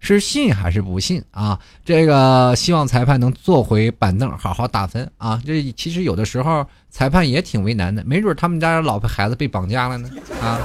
[0.00, 1.58] 是信还是不信啊？
[1.84, 5.40] 这个希望裁判能坐回板凳，好好打分啊！
[5.44, 10.08] 这其实有的时候裁判也挺为难的，没准他们家老婆孩子被绑架了呢
[10.40, 10.60] 啊！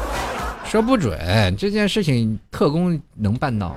[0.65, 1.17] 说不准
[1.57, 3.75] 这件事情特工能办到。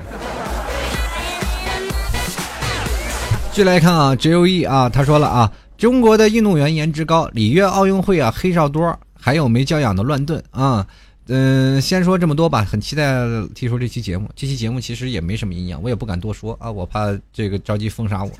[3.50, 10.86] 继续来看啊，J O E 啊，他说了啊，中国的运动员颜值高，里约奥运会啊黑哨多，还有没教养的乱炖啊。
[11.28, 13.24] 嗯先说这么多吧，很期待
[13.54, 14.30] 提出这期节目。
[14.36, 18.30] 这期节目其实也没什么营养，我也不敢多说啊，我怕这个着急封杀我，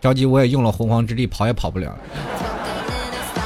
[0.00, 1.94] 着急我也用了洪荒之力，跑也跑不了。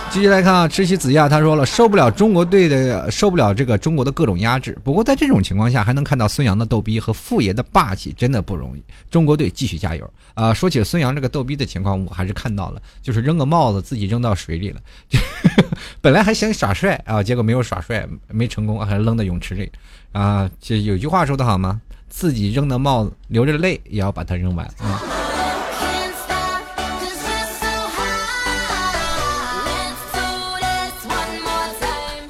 [0.09, 4.79] 继续来看啊，吃西子亚他说了，受不了中国队的，受不了这个中国的各种压制。
[4.83, 8.83] 不过在这种情况下，还能看到孙杨的逗逼和傅爷的霸气，真的不容易。
[9.11, 10.55] 中国队继续加油啊！
[10.55, 14.81] 说起孙杨这个逗逼的情况，我还是看到了，就是扔个帽子自己扔到水里了。
[16.01, 19.71] 本来还想耍帅啊，结果没有耍帅，没成功，还扔在泳池里
[20.13, 20.49] 啊。
[20.61, 21.81] 这有句话说的好吗？
[22.09, 25.03] 自己扔的帽子，流着泪也要把它扔完啊。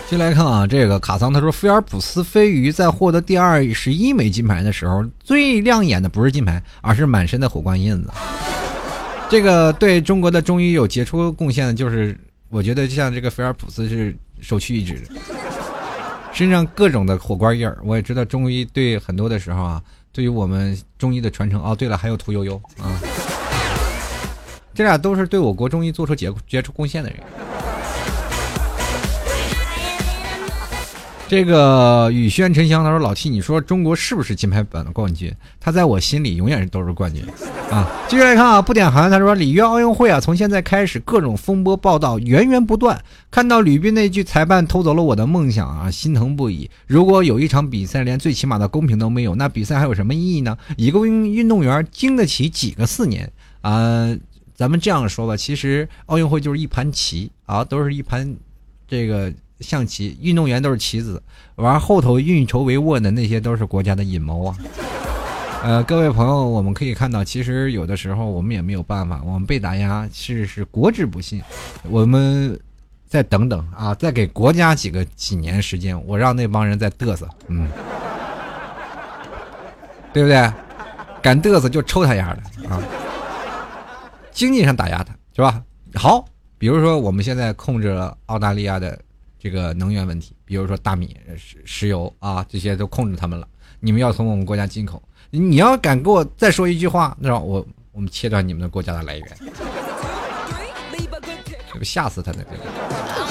[0.09, 8.11] 先来看啊，这个卡桑他说，菲尔普斯飞鱼在获得第二十一枚金牌的时候，最亮眼的不是金牌，而是满身的火光印子。
[9.28, 12.16] 这个对中国的中医有杰出贡献的，就是
[12.49, 15.20] 我觉得就像这个菲尔普斯是首屈一指的，
[16.32, 17.78] 身上各种的火罐印儿。
[17.82, 19.82] 我也知道中医对很多的时候啊，
[20.12, 21.62] 对于我们中医的传承。
[21.62, 23.01] 哦，对了，还有屠呦呦啊，
[24.74, 27.18] 这俩都是对我国中医做出杰杰出贡献的人。
[31.29, 35.35] 这个雨轩沉香他说：“老 T，你说中国是不是金牌榜的冠军？
[35.59, 37.20] 他在我心里永远都是冠军
[37.68, 43.03] 啊！”继续来看啊，不点寒他说：“里约奥运会啊，从现在开始各种风波报道源源不断。
[43.29, 46.70] 看到吕斌那句‘裁判偷走了我的梦想’啊，心疼不已。
[46.87, 50.57] 如果有一场比赛连最起码的公平都没有，那比赛还有什么意义呢？
[50.77, 53.29] 一个运运动员经得起几个四年
[53.62, 54.16] 啊？
[54.55, 58.37] 咱们这样说吧，其实奥运会就是一盘棋啊，都是一盘
[58.87, 61.22] 这个。”象棋运动员都是棋子，
[61.54, 64.57] 玩后头运筹帷幄的那些都是国家的阴谋啊！
[65.62, 71.42] 呃，各位朋友，我们可以看到，其实有的时候我们也没有办法，我们被打压是是国之不幸，
[71.84, 72.57] 我们
[73.09, 77.68] 再等等啊，再给国家几个几年时间，我让那帮人再嘚瑟，嗯，
[80.12, 80.52] 对不对？
[81.22, 82.80] 敢嘚瑟就抽他丫的啊！
[84.30, 85.61] 经济上打压他是吧？
[85.94, 86.24] 好，
[86.59, 88.96] 比如说我们现在控制了澳大利亚的。
[89.47, 93.47] 这个能源问题，比如说大米、石石油啊，这些都控制他们了。
[93.78, 99.28] 你们要从我们国家进口，你要敢给我再说一句话，那我我们切断你们的国家的来源，
[101.72, 102.38] 这不吓死他呢？
[102.49, 103.26] 继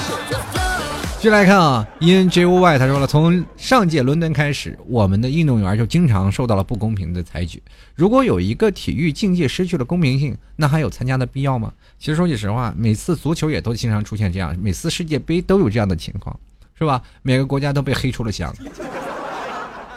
[1.26, 7.59] 续来看啊，In J O Y 他说了，从上届伦敦开始，我们的运动员就经常受到了不公平的裁决。
[7.95, 11.73] 如果有一个体育竞技失去了公平性，那还有参加的必要吗？
[11.97, 16.39] 其实说句实话，每次足球也都经常出现这样，每次世界杯都有这样的情况，
[16.78, 17.01] 是吧？
[17.23, 18.53] 每个国家都被黑出了翔。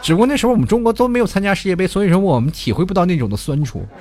[0.01, 3.85] 只不过那时候我们中国都没有参加世界杯，所以说我们体会不到那种的酸楚，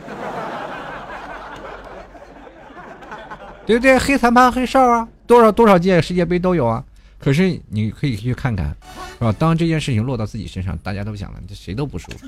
[3.66, 3.98] 对不对？
[3.98, 6.82] 黑裁判、黑哨啊，多少多少届世界杯都有啊。
[7.18, 8.74] 可是你可以去看看，
[9.18, 9.32] 是吧？
[9.38, 12.26] 当这件事情落到自己身上，大家都想了，这谁都不舒服。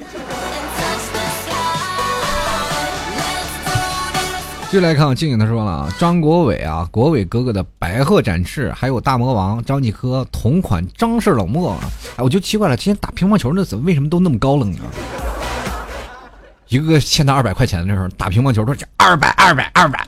[4.64, 11.80] 继续来看，静静他说了啊，张国伟啊，国伟哥哥的白鹤展翅，还有大魔王张继科同款张氏冷漠啊，
[12.16, 14.86] 哎，我就奇怪了，今天打乒乓球那怎么为什么都那么高冷啊？
[16.68, 20.06] 一个个欠他二百块钱的时候，打乒乓球都是二百二百二百。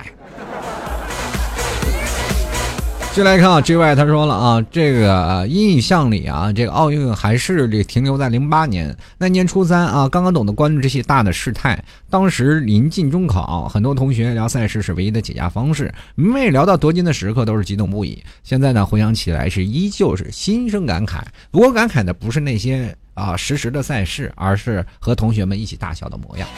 [3.15, 11.79] 接来看啊，J Y 他说了啊，这个印象里啊，这个奥运还是这停留在零八年那年初三啊，刚刚懂得关注这些大的事态。
[12.09, 18.25] 当时临近中考，很多同学聊赛事是唯一的解压方式，每聊到夺金的时刻都是激动不已。
[18.43, 21.21] 现在呢，回想起来是依旧是心生感慨。
[21.51, 26.49] 不过感慨的不是那些啊实时的赛事，而是和同学们一起大笑的模样。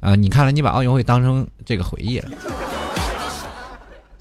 [0.00, 2.28] 啊，你看来你把奥运会当成这个回忆了。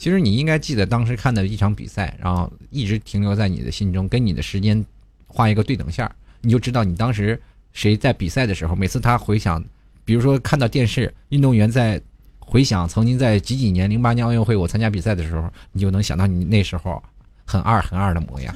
[0.03, 4.85] 其实你应该记得当时看的一场比赛，然后一直停留在你的心中，跟你的时间
[5.27, 7.41] 画一个对等线你就知道你当时
[7.71, 9.63] 谁在比赛的时候，每次他回想，
[10.03, 12.01] 比如说看到电视运动员在
[12.37, 17.01] 回想曾经在几几年零八年奥运会我参加比赛的时候，你就能想到你那时候
[17.45, 18.53] 很二很二的模样。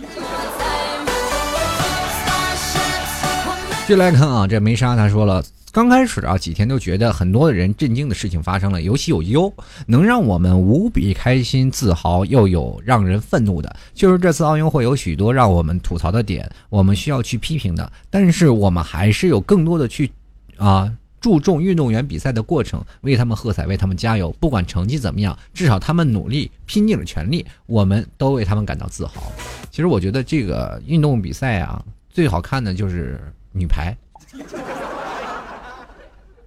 [3.88, 5.42] 接来看啊，这梅莎他说了。
[5.78, 9.54] 刚开始啊，几天都觉得很多的人震惊的事情发生了，有喜有忧，
[9.86, 13.76] 能让我们无比开心、自豪，又有让人愤怒的。
[13.94, 17.92] 就是这次奥运会有许多让我们吐槽的点，我们需要去批评的。
[18.10, 20.12] 但是我们还是有更多的去，
[20.58, 24.36] 啊，注重运动员比赛的过程，为他们喝彩，为他们加油。
[24.40, 29.32] 不管成绩怎么样，至少他们努力拼尽了全力，我们都为他们感到自豪。
[29.70, 33.22] 其实我觉得这个运动比赛啊，最好看的就是
[33.52, 33.96] 女排。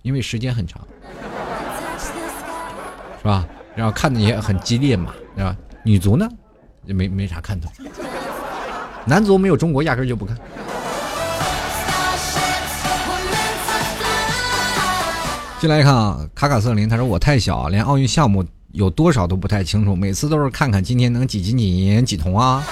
[0.03, 0.81] 因为时间很长，
[3.19, 3.47] 是吧？
[3.77, 5.57] 然后看的也很激烈嘛，对吧？
[5.85, 6.29] 女足呢，
[6.85, 7.71] 也没没啥看头。
[9.05, 10.37] 男足没有中国，压根就不看。
[15.61, 22.65] 进来一看啊，卡卡瑟琳，他说我太小，连奥运项目有多少都不太清楚，每次都是看看今天能几金几银几铜啊。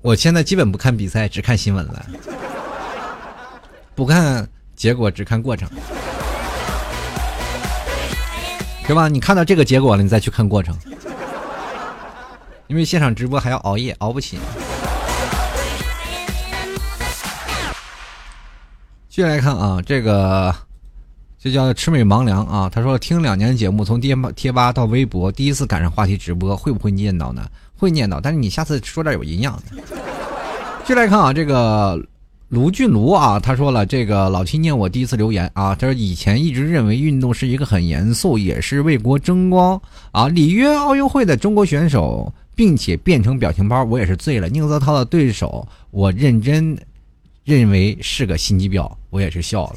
[0.00, 2.06] 我现在基本不看比赛，只看新闻了，
[3.94, 4.48] 不看。
[4.80, 5.68] 结果只看过程，
[8.86, 9.08] 对吧？
[9.08, 10.74] 你看到这个结果了，你再去看过程，
[12.66, 14.38] 因为现场直播还要熬夜，熬不起。
[19.10, 20.54] 继续来看啊，这个
[21.38, 22.70] 就叫魑魅魍魉啊。
[22.72, 27.46] 他说听两年节目，从贴吧贴吧到微博，第一次赶上话题直播，会不会念叨呢？
[27.76, 29.62] 会念叨，但是你下次说点有营养的。
[30.84, 32.02] 继续来看啊，这个。
[32.50, 39.80] 卢俊卢啊，他说了，这个老七念我第一次留言啊，他说以前一直认为运动是一个很严肃，也是为国争光
[40.10, 44.48] 啊，里约奥运会的中国选手，并且变成表情包，我也是醉了。
[44.48, 46.76] 宁泽涛的对手，我认真
[47.44, 49.76] 认为是个心机婊，我也是笑了。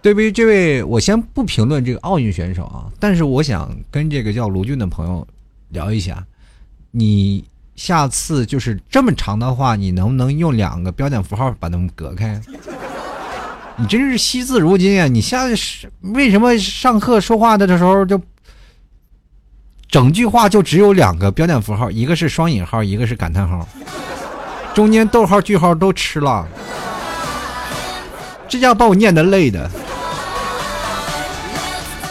[0.00, 5.26] 对于这位，我先不评论这个奥运选手啊，但是我想跟这个叫卢俊的朋友
[5.70, 6.24] 聊一下，
[6.92, 7.44] 你。
[7.76, 12.40] 下次就是这么长的话，你能不能用两个标点符号把它们隔开？
[13.76, 15.08] 你真是惜字如金啊！
[15.08, 18.20] 你下是为什么上课说话的的时候就
[19.90, 23.66] 整句话就只有两个标点符号，一个是双引号，一个是感叹号，
[24.74, 26.46] 中间逗号句号都吃了，
[28.48, 29.68] 这叫把我念的累的。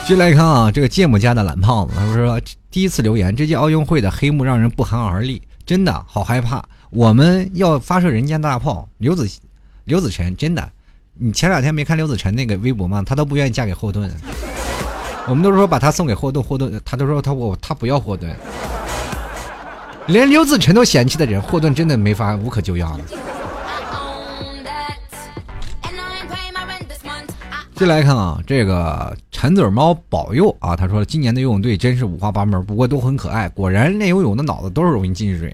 [0.06, 2.38] 进来看啊，这个芥末家的懒胖子，他说
[2.70, 5.42] 第一次留言，这届奥运会的黑幕让人不寒而栗。
[5.66, 8.88] 真的好害怕，我们要发射人间大炮。
[8.98, 9.30] 刘子
[9.86, 10.70] 刘子晨，真的，
[11.14, 13.04] 你前两天没看刘子晨那个微博吗？
[13.06, 14.12] 他都不愿意嫁给霍顿。
[15.28, 18.36] 我们都说把他送给霍顿，霍顿他都说他我他不要霍顿。
[20.08, 23.06] 连刘子晨都嫌弃的人，霍顿真的没法无可救药了。
[27.84, 33.50] 进来看啊，这个馋嘴猫保佑啊，他说今年的游泳队真是五花八门，不过都很可爱。
[33.50, 35.54] 果然练游泳的脑子都是容易进水。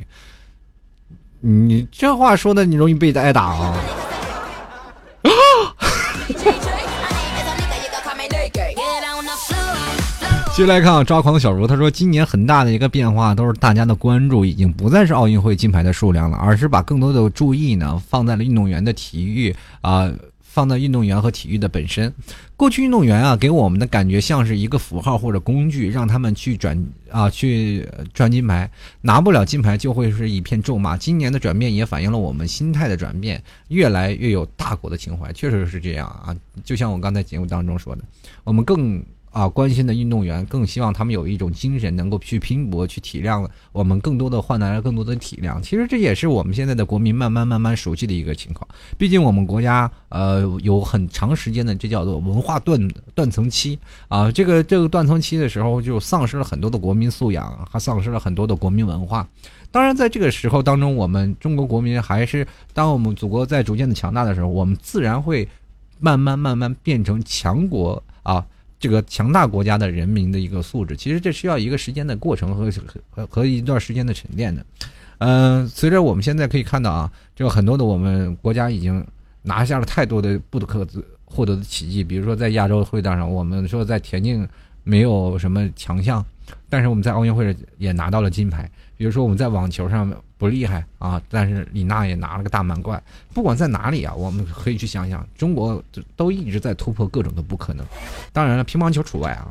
[1.40, 3.76] 你这话说的，你容易被挨打啊！
[10.56, 20.08] 接来看啊，抓狂小茹，他说今年很大的一个变化，都是大家的关注已经不再是奥运会金牌的数量了，而是把更多的注意呢放在了运动员的体育啊。
[20.52, 22.12] 放到运动员和体育的本身，
[22.58, 28.70] 过去运动员啊给我们的感觉像是一个符号或者工具，让他们去转啊去转金牌，
[29.00, 30.98] 拿不了金牌就会是一片咒骂。
[30.98, 36.36] 今年的转变也反映了我们心态的转变，越来越有大国的情怀，确实是这样啊。
[36.64, 38.04] 就像我刚才节目当中说的，
[38.44, 39.02] 我们更
[39.40, 45.62] 啊，关心的运动员更希望他们有一种精神，能够去拼搏、去体谅我们，更多的换来了更多的体谅。
[45.62, 48.68] 其实这也是我们现在的国民慢慢慢慢熟悉的一个情况。
[48.98, 52.86] 毕竟我们国家呃有很长时间的这叫做文化断
[53.16, 53.80] 断层期
[54.10, 59.26] 啊，这个这个断层期的时候就丧失了很多的国民素养，还丧失了很多的国民文化。
[59.72, 65.48] 当然，在这个时候当中，我们中国国民还是当我们祖国在逐渐的强大的时候，我们自然会
[65.98, 68.46] 慢慢慢慢变成强国啊。
[68.80, 72.72] 这个强大国家的人民的一个素质，其实这需要一个时间的过程和
[73.10, 74.66] 和和一段时间的沉淀的。
[75.18, 79.06] 嗯，随着我们现在可以看到啊，这个很多的我们国家已经
[79.42, 80.88] 拿下了太多的不可
[81.26, 84.48] 获得的奇迹，比如说在亚洲会战上，我们说在田径
[84.90, 86.26] 没有什么强项，
[86.68, 88.68] 但是我们在奥运会上也拿到了金牌。
[88.98, 93.02] 比如说我们在网球上不厉害啊，但是李娜也拿了个大满贯。
[93.32, 95.82] 不管在哪里啊，我们可以去想想，中国
[96.16, 97.86] 都一直在突破各种的不可能。
[98.34, 99.48] 当然了，乒乓球除外啊。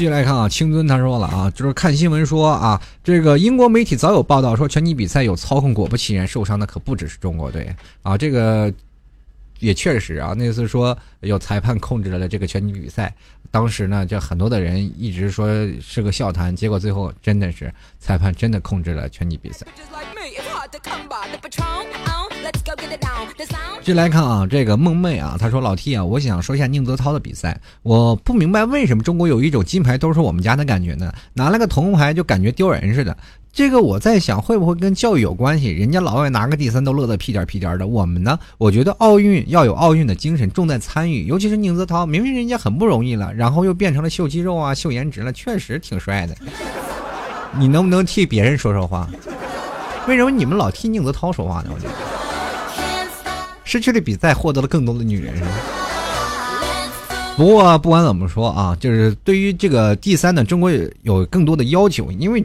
[0.00, 7.68] 继续来看啊，青尊他说了啊，就是看新闻说啊，这个英国媒体早有报道说拳击比赛有操控，果不其然，受伤的可不只是中国队
[8.02, 8.72] 啊，这个。
[9.60, 13.14] 也确实啊，那次说有裁判控制了这个拳击比赛，
[13.50, 15.48] 当时呢，就很多的人一直说
[15.80, 19.66] 是个笑谈，结果最后真的是裁判真的控制了拳击比赛。
[23.80, 31.12] 继续来看啊，这个梦妹啊，他说老 T 啊，我想说一下宁泽涛的比赛，我不明白为什么中国有一种金牌都是我们家的感觉呢？
[31.34, 33.16] 拿了个铜牌就感觉丢人似的。
[33.52, 35.68] 这个我在想，会不会跟教育有关系？
[35.70, 38.38] 人家老外拿个第三都乐得屁颠屁颠的，我们呢？
[38.58, 41.24] 我觉得奥运要有奥运的精神，重在参与。
[41.24, 46.36] 尤其是宁泽涛，明明人家很不容易了，然后又变成了秀肌肉啊、秀颜值了，确实挺帅的。
[47.58, 49.10] 你能不能替别人说说话？
[50.06, 51.70] 为什么你们老替宁泽涛说话呢？
[51.74, 51.92] 我觉得
[53.64, 55.34] 失去了比赛，获得了更多的女人，
[57.36, 60.70] 不过不管怎么说啊，就是对于这个第三呢，中国
[61.02, 62.44] 有更多的要求，因为。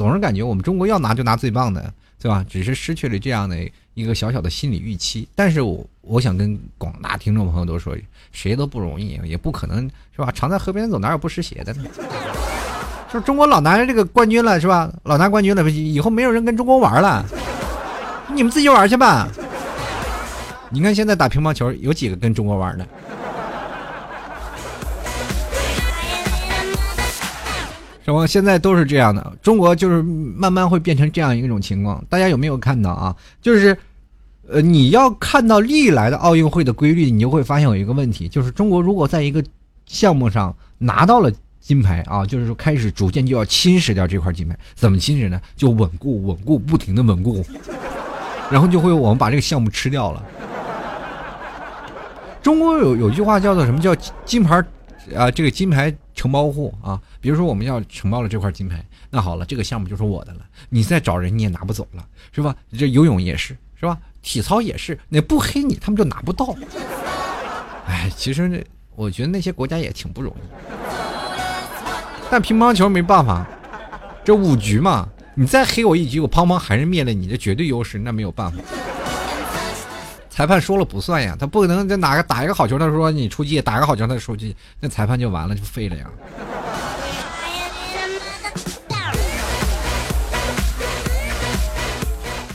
[0.00, 2.42] 总是感觉我们中国要拿就拿最棒的，对吧？
[2.48, 3.54] 只是失去了这样的
[3.92, 5.28] 一个小小的心理预期。
[5.34, 7.94] 但是我我想跟广大听众朋友都说，
[8.32, 9.82] 谁都不容易，也不可能
[10.16, 10.32] 是吧？
[10.34, 11.84] 常在河边走，哪有不湿鞋的呢？
[13.12, 14.90] 说中国老拿这个冠军了，是吧？
[15.02, 17.22] 老拿冠军了，以后没有人跟中国玩了，
[18.32, 19.28] 你们自己玩去吧。
[20.70, 22.88] 你看现在打乒乓球，有几个跟中国玩的？
[28.26, 32.04] 现在都是这样的，中国就是慢慢会变成这样一种情况。
[32.08, 33.14] 大家有没有看到啊？
[33.42, 33.76] 就是，
[34.48, 39.44] 呃，你要看到历来的奥运会的规律，你就会发现有一个问题，就是中国如果在一个
[39.86, 41.30] 项目上拿到了
[41.60, 44.58] 金牌啊，就是说开始逐渐就要侵蚀掉这块金牌。
[44.74, 45.40] 怎么侵蚀呢？
[45.56, 47.44] 就稳固、稳固、不停的稳固，
[48.50, 50.24] 然后就会我们把这个项目吃掉了。
[52.42, 53.94] 中国有有句话叫做什么叫
[54.24, 54.64] 金牌
[55.14, 55.30] 啊？
[55.30, 55.94] 这个金牌。
[56.12, 60.40] 承包户啊，比如说我们要承包了这块金牌，那好了，这个项目就是我的了。
[60.68, 62.54] 你再找人你也拿不走了，是吧？
[62.78, 63.98] 这游泳也是，是吧？
[64.22, 66.54] 体操也是，那不黑你他们就拿不到。
[67.86, 68.64] 哎，其实那
[68.94, 70.40] 我觉得那些国家也挺不容易。
[72.30, 73.46] 但乒乓球没办法，
[74.24, 78.58] 这五局嘛，你再黑我一局，我砰砰还是灭了你的绝对优势，那没有办法。
[80.30, 86.06] 裁判说了不算呀，他不可能在哪个打一个好球，他说你出界；打一个好球，他出界，那裁判就完了，就废了呀。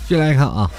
[0.08, 0.70] 续来看啊。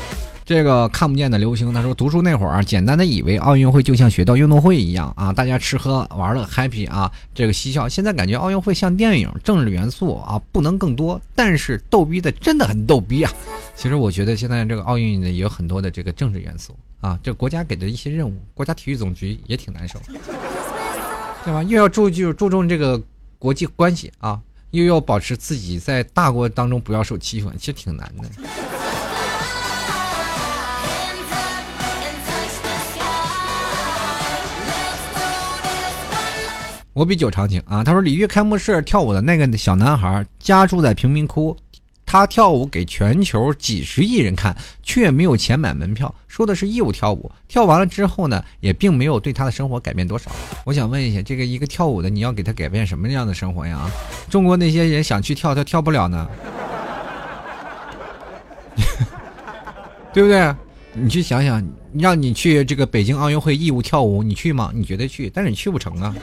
[0.45, 7.89] 这个看不见的流星，他说读书那会儿，简单的以为奥运会就像学到运动会一样啊，大家吃喝玩乐 happy 啊，这个嬉笑。
[7.89, 13.33] 现在感觉奥运会像电影，政治元素啊不能更多，但是逗逼的真的很逗逼啊。
[13.75, 19.99] 其实我觉得现在这个奥运呢也有很多的这个政治元素啊，这国家给的一些任务，国家体育总局也挺难受，
[21.45, 21.61] 对吧？
[21.65, 23.03] 又要注就注重这个
[23.41, 28.31] 国际关系啊，又要保持自己在大国当中不要受欺负，其实挺难的。
[36.97, 37.85] 我比酒长情啊！
[37.85, 41.55] 他说，里约开幕式跳舞的那个小男孩家住在贫民窟，
[42.07, 47.31] 他跳舞给全球几十亿人看，却没有钱买门票，说的是义务跳舞。
[47.49, 50.31] 跳完了之后呢，也并没有对他的生活改变多少。
[50.65, 53.91] 我想问一下，这个一个跳舞的，你要给他改变什么样的生活呀？
[54.31, 56.27] 中国那些人想去跳，他跳不了呢，
[60.15, 60.55] 对不对？
[60.95, 64.71] 你去想想，让你去这个北京奥运会义务跳舞，你去吗？
[64.75, 65.29] 你觉得去？
[65.29, 66.15] 但是你去不成啊。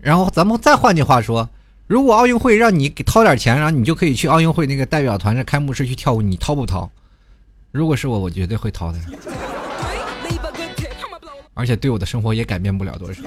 [0.00, 1.48] 然后咱们再换句话说，
[1.86, 6.90] 如果奥运会让你给掏点钱，然后你就可以去奥运会那个代表团的开幕式去跳舞，你掏不掏？
[7.72, 8.98] 如果是我，我绝对会掏的。
[11.54, 13.22] 而且对我的生活也改变不了多少。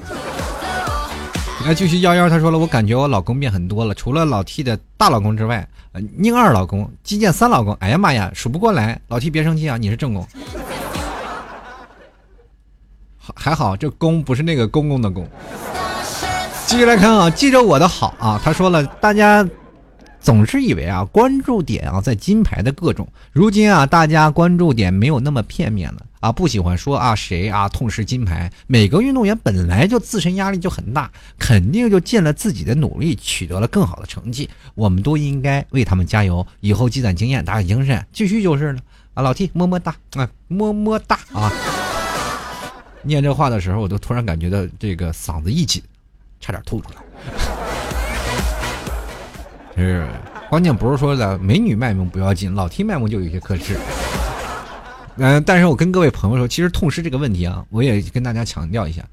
[1.65, 8.99] 来继续幺幺，他说了，我感觉我老公变很多了，除了老 T 的大老公之外，呃宁二老公、基建三老公，哎呀妈呀，数不过来。
[9.09, 10.25] 老 T 别生气啊，你是正宫。
[13.35, 15.27] 还好这公不是那个公公的公。
[16.67, 19.45] 继续来看啊，记着我的好啊，他说了，大家
[20.21, 38.79] 总是以为啊，关注点啊在金牌的各种，如今啊，大家关注点没有那么片面了啊，不喜欢说啊谁啊痛失金牌，每个运动员本来就自身压力就很大，肯定就尽了自己的努力，取得了更好的成绩，我们都应该为他们加油，以后积攒经验，打起精神，继续就是了
[39.15, 41.51] 啊，老 T 么么哒啊，么么哒啊。
[43.03, 45.81] 念这话的时候，我都突然感觉到这个嗓子一紧，
[46.39, 46.97] 差点吐出来。
[49.75, 50.07] 是，
[50.49, 53.77] 关键不是说的美女卖萌不要紧，老 T 卖萌就有些克制。
[55.17, 59.03] 嗯，但是我跟各位朋友说，其实痛失这个问题啊，我也跟大家强调一下，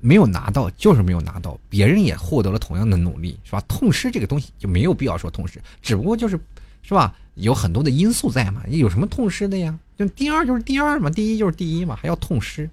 [0.00, 3.60] 没有拿到就是没有拿到，别人也获得了同样的努力，是吧？
[3.66, 6.38] 痛失这个东西就没有必要说痛失，只不过就是，
[6.82, 7.14] 是吧？
[7.34, 9.76] 有很多的因素在嘛，有什么痛失的呀？
[9.96, 12.68] 就第二就是第二嘛，第一就是第一嘛，还要痛失。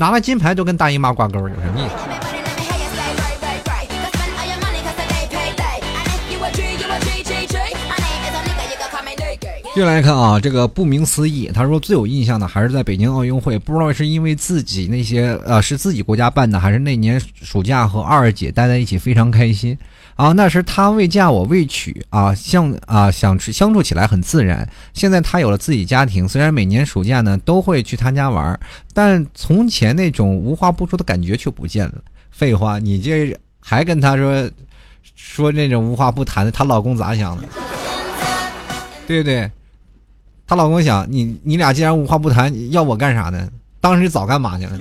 [0.00, 1.94] 拿了金牌就跟大姨妈挂钩，有什么意思？
[9.74, 19.76] 接下来看啊，这个不明思义，他说最有印象的还是在北京奥运会，不知道是因为自己那些呃是自己国家办的，还是那年暑假和二姐待在一起非常开心。
[20.20, 24.68] 啊，那时他未嫁我未娶啊，相啊相处相处起来很自然。
[24.92, 28.60] 现在他有了自己家庭，虽然每年暑假呢都会去他家玩，
[28.92, 31.94] 但从前那种无话不说的感觉却不见了。
[32.30, 34.50] 废话，你这还跟他说
[35.16, 37.44] 说那种无话不谈的，她老公咋想的？
[39.06, 39.50] 对不对？
[40.46, 43.48] 她老公想你你俩既然无话不谈，要我干啥呢？
[43.80, 44.78] 当时早干嘛去了？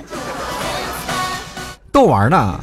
[1.94, 2.60] 逗玩呢。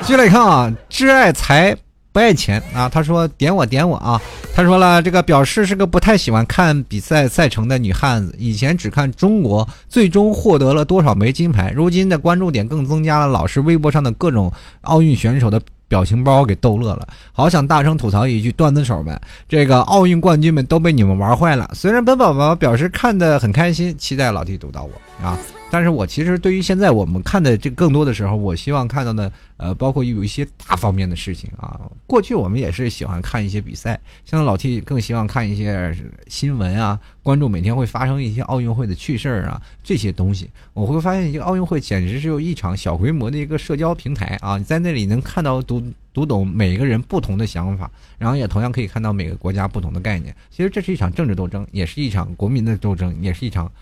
[0.00, 1.76] 继续来看啊，挚爱才。
[2.12, 2.88] 不爱钱啊！
[2.88, 4.20] 他说点我点我啊！
[4.54, 8.34] 他说了，这个表示是个不太喜欢看比赛赛程的女汉子。
[8.38, 13.26] 以前只看中国最终获得了多少枚金牌，如今的关注点更增加了。
[13.26, 14.52] 老师微博上的各种
[14.82, 15.58] 奥运选手的
[15.88, 21.70] 表情包给逗乐了，好想大声吐槽一句：段子手们，这个奥运冠军们都被你们玩坏了。
[21.72, 25.38] 虽然本宝宝表示看得很开心，期待老弟读到我啊。
[25.72, 31.80] 但是我其实对于现在我们看的这更多的时候，我希望看到的，呃，包括有一些大方面的事情啊。
[32.06, 35.96] 过去我们也是喜欢看一些比赛，现在老 T 更希望看一些
[36.26, 50.36] 新闻啊，关注每天会发生一些奥运会的趣事儿啊，这些东西，我会发现一个奥运会简直是有一场小规模的一个社交平台啊，你在那里能看到读读懂每个人不同的想法，然后也同样可以看到每个国家不同的概念。
[50.50, 53.72] 其实这是一场政治斗争，也是一场国民的斗争，也是一场。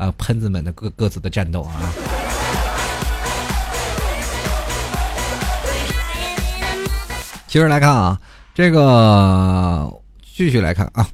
[0.00, 1.92] 啊，喷子们的各各自的战斗啊！
[7.46, 8.18] 接着来看啊，
[8.54, 9.92] 这个
[10.34, 11.06] 继续来看啊。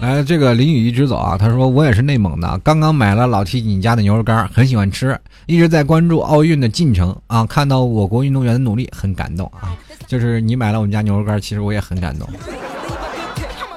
[0.00, 1.36] 来，这个淋雨一直走啊。
[1.36, 7.44] 他说：“我也是内蒙的，刚刚买了老 T 你家的牛肉干，很喜欢吃，一直在关注奥运的进程啊。
[7.46, 9.76] 看到我国运动员的努力，很感动啊。
[10.06, 12.28] 就是你买了我们家牛肉干，其实我也很感动。”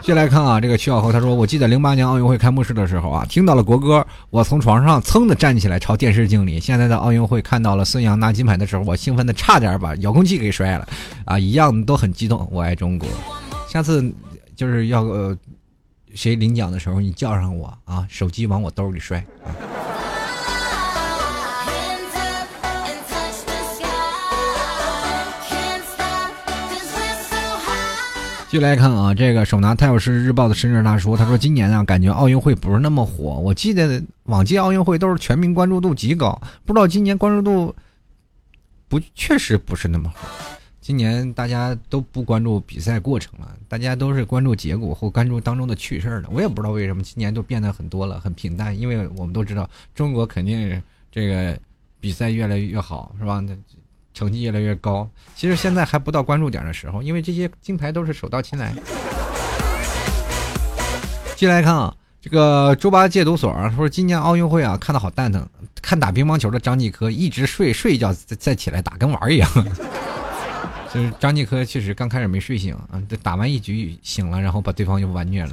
[0.02, 6.60] 接来看啊，这个曲小侯他说：“我记得零八年奥运会开幕式的时候啊，听到了国歌，我从床上噌的站起来，朝电视敬礼。
[6.60, 10.88] 现在的奥运会看到了孙杨拿金牌的时候，我兴奋的差点把遥控器给摔了
[11.26, 12.48] 啊，一样都很激动。
[12.50, 13.10] 我爱中国，
[13.68, 14.10] 下次
[14.56, 15.38] 就是要呃。”
[16.16, 18.04] 谁领奖的时候，你叫上我啊！
[18.10, 19.24] 手机往我兜里摔。
[28.50, 33.38] 继续来看啊，这个手拿《泰晤士日报》的深圳大叔，他说：“今年啊，感觉奥运会不是那么火。
[33.40, 37.76] 我记得往届奥运会都是全民关注度极高，不知道今年关注度
[38.88, 40.30] 不确实不是那么火。”
[40.80, 46.30] 今年大家都不关注比赛过程了，大家都是关注结果或关注当中的趣事儿了。
[46.32, 48.80] 我也不知道为什么今年都变得很多了，很平淡。
[48.80, 50.82] 因为我们都知道，中国肯定
[51.12, 51.60] 这个
[52.00, 53.44] 比赛越来越好，是吧？
[54.18, 55.08] 成绩越来越高。
[55.36, 58.74] 其实现在还不到关注点的时候，因为这些金牌都是手到擒来。
[61.36, 65.48] 进来看啊，这个猪八戒毒所，说今年奥运会啊看的好蛋疼，
[65.84, 69.48] 看打乒乓球的张继科一直睡睡一觉再再起来打，跟玩儿一样。
[70.92, 75.52] 就是张继科确实刚开始没睡醒啊，打完一局醒了，然后把对方又完虐了，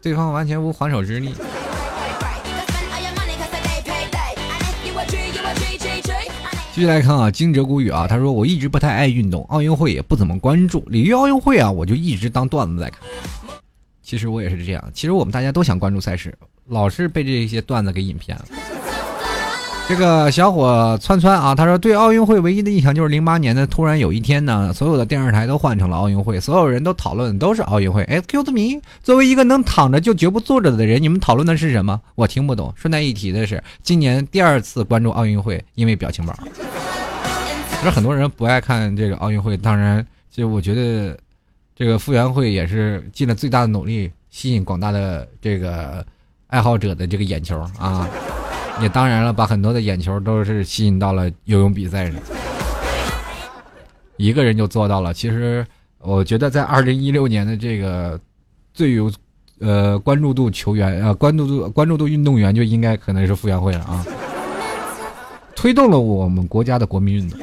[0.00, 1.34] 对方完全无还手之力。
[6.74, 13.00] 继续来看啊，惊蛰谷雨啊，他说我一直不太爱运动，奥运会也不怎么关注，里约奥运会啊，我就一直当段子在看。
[14.00, 16.34] 其实我也是这样，其实我们大家都想关注赛事，
[16.66, 18.44] 老是被这些段子给引偏了。
[19.92, 28.02] 这个小伙川川啊，他说对奥运会唯一的印象就是零八年的突然有一天呢，所有的电视台都换成了奥运会，所有人都讨论都是奥运会。
[28.04, 32.00] Excuse me，作为一个能躺着就绝不坐着的人，你们讨论的是什么？
[32.14, 32.72] 我听不懂。
[32.74, 36.34] 顺带一提的是，今年第二次关注奥运会，因为表情包。
[37.78, 41.14] 其实很多人不爱看这个奥运会，当然，就我觉得，
[41.76, 46.02] 这个傅园慧也是尽了最大的努力，吸引广大的这个
[46.46, 48.08] 爱好者的这个眼球啊。
[48.82, 52.20] 也当然了，把很多的眼球都是吸引到了游泳比赛上，
[54.16, 55.14] 一个人就做到了。
[55.14, 55.64] 其实
[56.00, 58.18] 我觉得，在二零一六年的这个
[58.74, 59.10] 最有
[59.60, 64.04] 呃关注度球员啊，关注度关注度运动员就应该可能是傅园慧了啊，
[65.54, 67.38] 推动了我们国家的国民运动。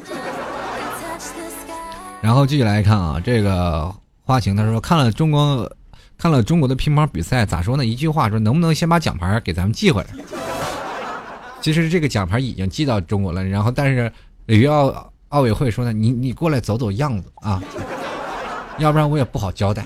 [2.21, 3.89] 然后继续来看啊，这个
[4.25, 5.71] 花晴他说看了中国
[6.17, 7.85] 看了中国的乒乓比赛，咋说呢？
[7.85, 10.09] 一句话说，能不能先把奖牌给咱们寄回来？
[11.61, 14.11] 其实这个奖牌已经寄到中国了，然后但是
[14.45, 17.61] 里约奥奥委会说呢，你你过来走走样子啊，
[18.77, 19.85] 要不然我也不好交代。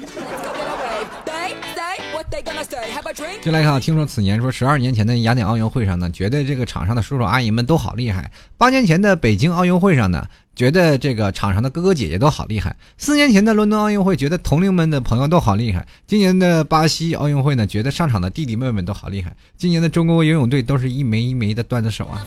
[3.41, 8.23] 进来看，听说此年说十二年前的雅典奥运会上呢，觉得这个场上的叔叔阿姨们都好厉害；
[8.57, 22.25] 八年前的北京奥运会上呢，觉得这个场上的哥哥姐姐都好厉害；四年前的伦敦奥运会，觉得同龄们的朋友都好厉害；今年的巴西奥运会呢，觉得上场的弟弟妹妹都好厉害；今年的中国游泳队都是一枚一枚的段子手啊！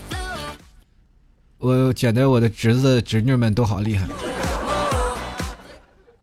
[1.59, 4.07] 我觉得我的侄子侄女们都好厉害。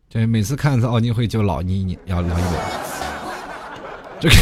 [0.08, 2.83] 对，每次看一次奥运会就老你你要老一点，
[4.20, 4.34] 这个。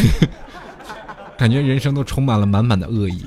[1.39, 3.25] 感觉人生都充满了满满的恶意。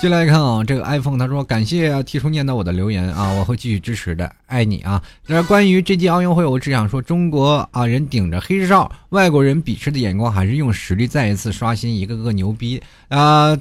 [0.00, 5.02] 进来看啊，这个 iPhone 他说感谢提出念到我的留言啊，我会继续支持的，爱你啊。
[5.26, 13.58] 那关于这届奥运会，我只想说，中国啊人顶着黑哨，外国人鄙视的眼光，还是用实力再一次刷新一个个牛逼啊！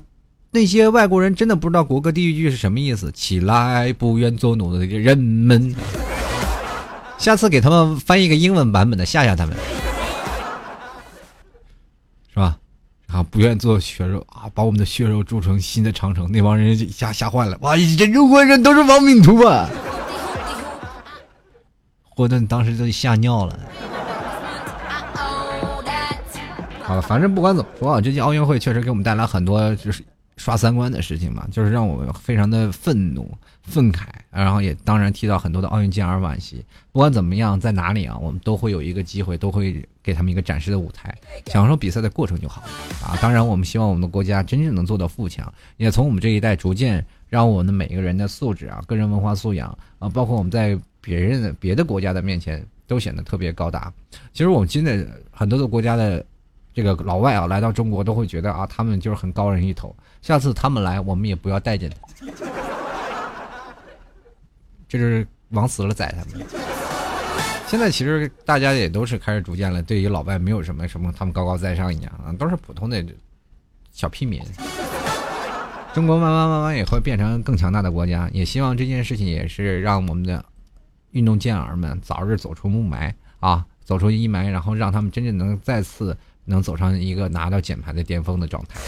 [0.58, 3.12] 那些外国人真的不知道国歌第一句是什么意思？
[3.12, 5.76] 起来，不愿做奴的人们。
[7.20, 9.55] 下次给他们翻译一个英文版本的吓吓他们，
[12.34, 12.58] 是吧？
[13.05, 17.55] 啊，不愿做血肉啊，把我们的血肉铸成新的长城，那帮人吓吓坏了。
[17.62, 19.70] 哇，这中国人都是亡命徒啊！
[22.10, 23.60] 霍顿当时都吓尿了。
[26.82, 30.03] 好了，反正不管怎么说啊，这届奥运会确实给我们带来很多就是
[30.38, 33.30] 刷三观的事情嘛，就是让我们非常的愤怒。
[33.64, 36.64] 愤慨，然后也当然提到很多的奥运健儿惋惜。
[36.94, 41.14] 不管怎么样，在哪里啊，我们都会有一个机会，都会给他们一个展示的舞台，
[41.48, 42.62] 享受比赛的过程就好
[43.04, 43.20] 啊。
[43.22, 53.92] 当然，我们希望我们的国家真正能做到富强，也从我们这一代逐渐让我们的每一个人的素质啊、个人文化素养啊，包括我们在别人的别的国家的面前都显得特别高大。
[54.32, 56.26] 其实我们现在很多的国家的
[56.78, 59.95] 这个老外啊来到中国都会觉得啊，他们就是很高人一头。
[60.21, 62.28] 下次他们来，我们也不要待见他。
[64.88, 66.45] 就是往死了宰他们。
[67.65, 73.03] 现在其实大家也都是开始逐渐了，对于老外没有什么什么他们高高在上一样啊，都是普通的
[73.91, 74.39] 小屁民。
[75.95, 80.45] 中国慢慢慢慢也会变成更强大的国家，也希望这件事情也是让我们的
[81.09, 86.15] 运动健儿们早日走出雾霾啊，走出阴霾，然后让他们真正能再次
[86.48, 88.80] 能走上一个拿到奖牌的巅峰的状态。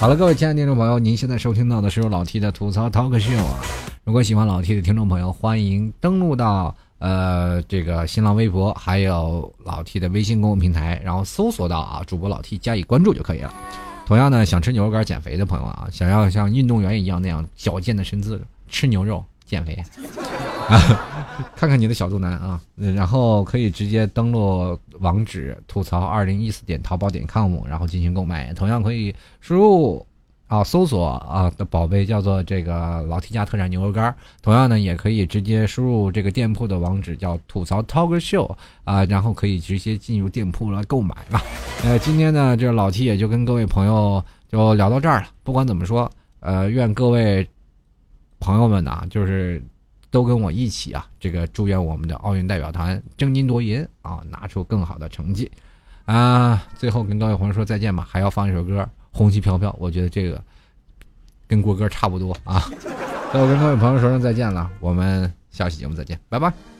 [0.00, 3.60] 好了，各位亲爱的听众朋友，您现在收听到的是由老 T 的吐槽 talk show 啊。
[4.02, 13.54] 如果喜欢老 T 的听众朋友，欢迎登录到呃这个新浪微博，还有老 T 的微信公众平台，然后搜索到啊主播老 T 加以关注就可以了。
[14.06, 19.72] 同样呢，想吃牛肉干减肥的朋友啊，想要像运动员一样那样矫健的身姿，吃牛肉减肥
[20.68, 20.76] 啊，
[21.56, 28.52] 看看你的小肚腩啊，然后可以直接登录网址吐槽二零一四点淘宝点 com，然后进行购买。
[28.54, 30.06] 同样可以输入。
[30.46, 41.42] 啊，搜索啊的宝贝叫做这个老 T 家特产牛肉干同样呢，也可以直接输入这个店铺的网址叫吐槽 Talk Show 啊，然后可以直接进入店铺来购买吧。
[41.82, 45.28] 呃，今天呢，这老 T 也就跟各位朋友就聊到这儿了。
[45.42, 46.08] 不管怎么说，
[46.40, 47.48] 呃，愿各位
[48.38, 49.60] 朋友们呢，就是
[50.14, 55.50] 都跟我一起啊，这个祝愿我们的奥运代表团争金夺银啊，拿出更好的成绩
[56.04, 56.64] 啊。
[56.78, 58.88] 最后跟各位朋友说再见吧，还要放一首歌。
[59.10, 60.40] 红旗飘飘，我觉得这个
[61.48, 62.62] 跟国歌差不多啊。
[63.32, 66.73] 那我跟各位朋友说声再见了，我们下期节目再见，拜拜。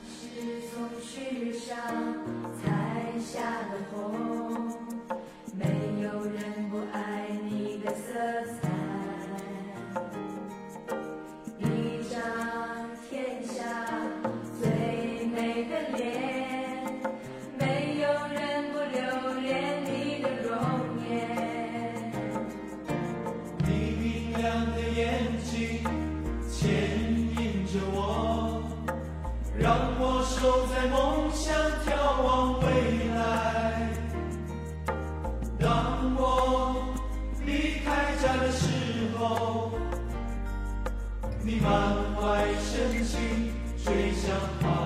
[41.65, 43.51] 满怀深情
[43.83, 44.84] 追向号